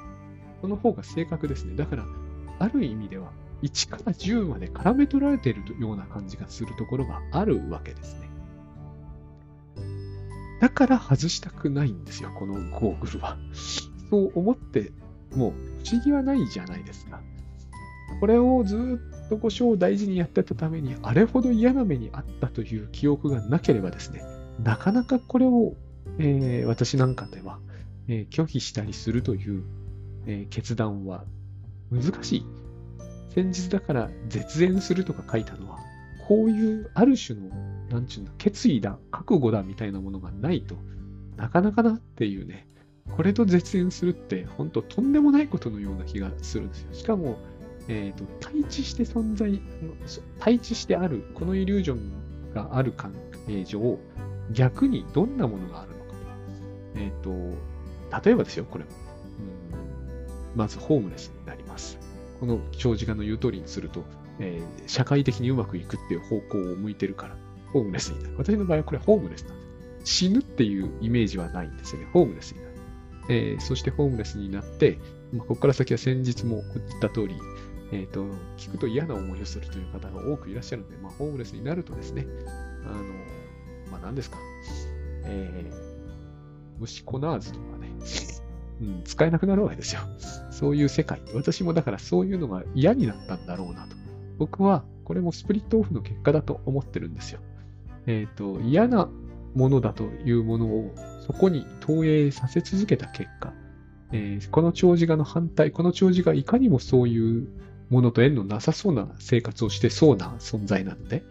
[0.61, 1.75] その方が正確ですね。
[1.75, 2.05] だから、
[2.59, 3.31] ある意味では
[3.61, 8.29] 1から10まで絡め取られているような感じがするところがあるわけですね。
[10.59, 13.37] だから外したくないんですよ、このゴーグルは。
[14.09, 14.91] そう思って、
[15.35, 15.51] もう
[15.83, 17.21] 不思議はないじゃないですか。
[18.19, 24.23] これをずっとご章を大事にやってたために、あれほど嫌な目にあったという記憶がなければですね、
[24.61, 25.75] なかなかこれを、
[26.19, 27.59] えー、私なんかでは、
[28.07, 29.63] えー、拒否したりするという、
[30.25, 31.25] えー、決断は
[31.91, 32.45] 難しい。
[33.29, 35.79] 先日だから絶縁するとか書いたのは、
[36.27, 37.49] こういうある種の、
[37.89, 40.75] なんちゅうの、決意だ、覚悟だみたいなものがないと
[41.37, 42.67] なかなかなっていうね、
[43.15, 46.93] これと絶縁するって、本当とんでもないことのような気がするんですよ。
[46.93, 47.37] しかも、
[47.87, 49.61] えっ、ー、と、対峙して存在、
[50.39, 53.13] 対峙してある、このイリュージョンがある関
[53.47, 53.99] 係上、
[54.51, 56.11] 逆にどんなものがあるのか。
[56.95, 57.31] えっ、ー、と、
[58.23, 60.57] 例えばですよ、これ、うん。
[60.57, 61.97] まず、ホームレスになります。
[62.39, 64.03] この長時間の言う通りにすると、
[64.39, 67.37] えー、社会的にうまくいくっていう方向を向いてるから、
[67.71, 68.35] ホームレスになる。
[68.37, 70.13] 私の場合はこれホームレスなんです。
[70.15, 72.07] 死ぬっていうイメージはないんですよね。
[72.13, 72.73] ホームレスになる。
[73.29, 74.99] えー、そしてホームレスになって、
[75.39, 77.35] ここから先は先日も言った通り、
[77.93, 78.25] えっ、ー、と、
[78.57, 82.25] 聞くと嫌な思いをするという方が多くいらっしゃるので、まあ、ホームレスになるとですね、
[82.85, 83.03] あの、
[83.91, 84.37] まあ、何ですか、
[85.25, 87.91] えー、虫コナーズとかね、
[88.81, 90.01] うん、使えなくなるわけですよ。
[90.49, 91.21] そういう世界。
[91.35, 93.95] 私もだからそういうのが嫌になったんだろうなと。
[94.39, 97.41] 僕はこれもスプリットオフの結果だと思ってるんですよ。
[98.07, 99.07] えっ、ー、と、嫌な
[99.53, 100.95] ものだというものを
[101.27, 103.53] そこに投影させ続けた結果、
[104.11, 107.47] えー、この長寿画の反対、この長寿がいかにもそういう
[107.89, 111.23] ものと縁のなさそうな生活をしてそうな存在なので、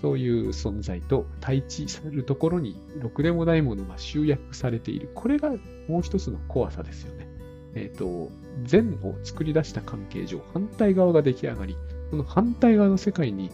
[0.00, 5.10] そういう存在と対峙されるところにろくでもないものが集約されている。
[5.14, 5.50] これが
[5.88, 7.26] もう一つの怖さですよね。
[7.74, 8.30] えっ、ー、と、
[8.64, 11.76] 善を作り出した関係上、反対側が出来上がり、
[12.10, 13.50] その反対側の世界に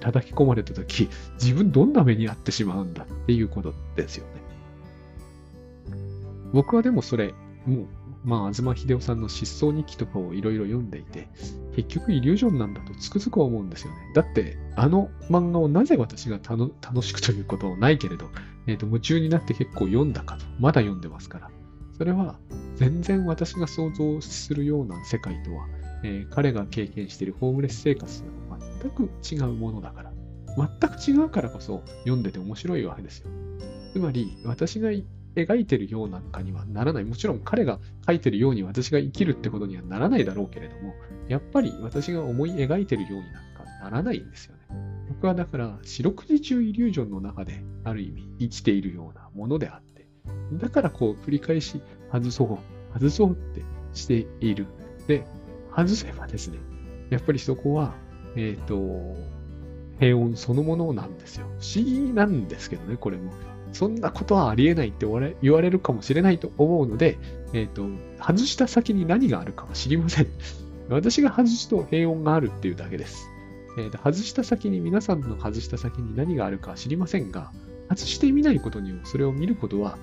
[0.00, 1.08] 叩き込まれたとき、
[1.42, 4.42] 自分どんな目に遭ってしまうんだっていうことですよね。
[6.52, 7.34] 僕はでもそれ、
[7.66, 7.86] もう、
[8.24, 11.28] まあ、東秀夫さんの失踪日記とかをいろいろ読んでいて、
[11.76, 13.98] 結局イリュージョンなんだとつくづく思うんですよね。
[14.14, 18.30] だって、あの漫画をなぜ私が楽しくということはないけれど、
[18.66, 21.50] え、ー、と、夢中になって結構読んだかと、まだ読んでますから。
[21.96, 22.38] それは、
[22.76, 25.66] 全然私が想像するような世界とは、
[26.02, 30.12] えー、彼が経験しているホームレス生活とは全く違うものだから、
[30.56, 33.30] 全く違うからこそ読んでて面白いわけですよ。
[33.92, 34.90] つまり、私が
[35.34, 37.04] 描いてるようなんかにはならない。
[37.04, 40.94] もちろん彼が書いてるように私が生きるってことにはならないだろうけれども、
[41.28, 44.62] やっぱり私が思い描いてるようになんかならないんですよね。
[45.08, 50.06] 僕はだから、四六時中イリュージョンの中で、ある意味生きているようなものであって、
[50.54, 51.80] だからこう繰り返し
[52.10, 53.62] 外そう、外そうって
[53.92, 54.66] している。
[55.06, 55.26] で、
[55.74, 56.58] 外せばですね、
[57.10, 57.94] やっぱりそこは、
[58.36, 59.16] えっ、ー、と、
[59.98, 61.46] 平穏そのものなんですよ。
[61.60, 63.32] 不思議なんですけどね、これも。
[63.74, 65.06] そんなことはありえないって
[65.42, 67.18] 言われるかもしれないと思うので、
[67.52, 67.82] えっ、ー、と、
[68.22, 70.28] 外した先に何があるかは知りません。
[70.88, 73.26] 私が外すと平穏があるっていうだけです。
[73.76, 77.50] えー、と外した先に、皆さんの外した先に何があるかは知りませんが、
[77.88, 79.98] 外してみないことには、それを見ることは、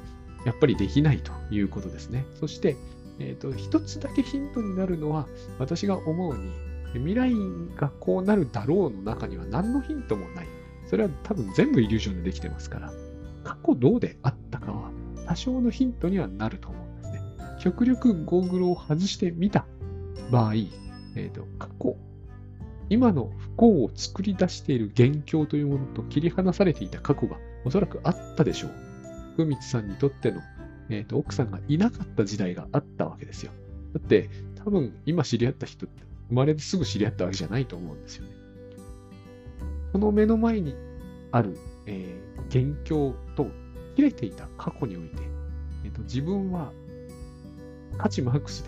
[0.46, 2.26] やっぱりできないということですね。
[2.40, 2.76] そして、
[3.20, 5.28] えっ、ー、と、一つだけヒントになるのは、
[5.60, 6.52] 私が思うに、
[6.94, 7.34] 未来
[7.78, 10.48] がこうなるだろうの中には何のヒントもない。
[10.88, 12.92] それは多分全部イリュージョンでできてますから、
[13.44, 14.92] 過去どうであったかは
[15.26, 17.22] 多少のヒントにはなると思うんですね。
[17.60, 19.66] 極力ゴーグルを外してみた
[20.32, 21.96] 場合、えーと、過去、
[22.90, 28.72] 今の不幸を作り出している元凶というものと切り離されていた過去がおそらくあったでしょう。
[29.34, 30.42] 福光さんにとっての、
[30.90, 33.52] えーと、奥さんがいなかった時代があったわけですよ。
[33.94, 34.30] だって
[34.64, 38.32] 多分今知り合った人って生まれてすぐ知り合ったわけじゃないと思うんですよね。
[39.92, 40.76] その目の前に
[41.32, 43.16] ある、えー、元凶
[44.02, 45.18] 切れていた過去において、
[45.86, 46.72] えーと、自分は
[48.00, 48.64] 価値マックス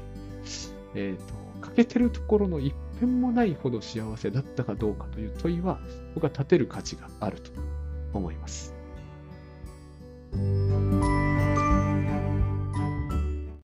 [0.93, 1.23] で、えーと、
[1.61, 5.79] 欠けてるところの一辺もないほど幸せだったかどうかという問いは
[6.13, 7.49] 僕は立てる価値があると
[8.13, 8.75] 思います。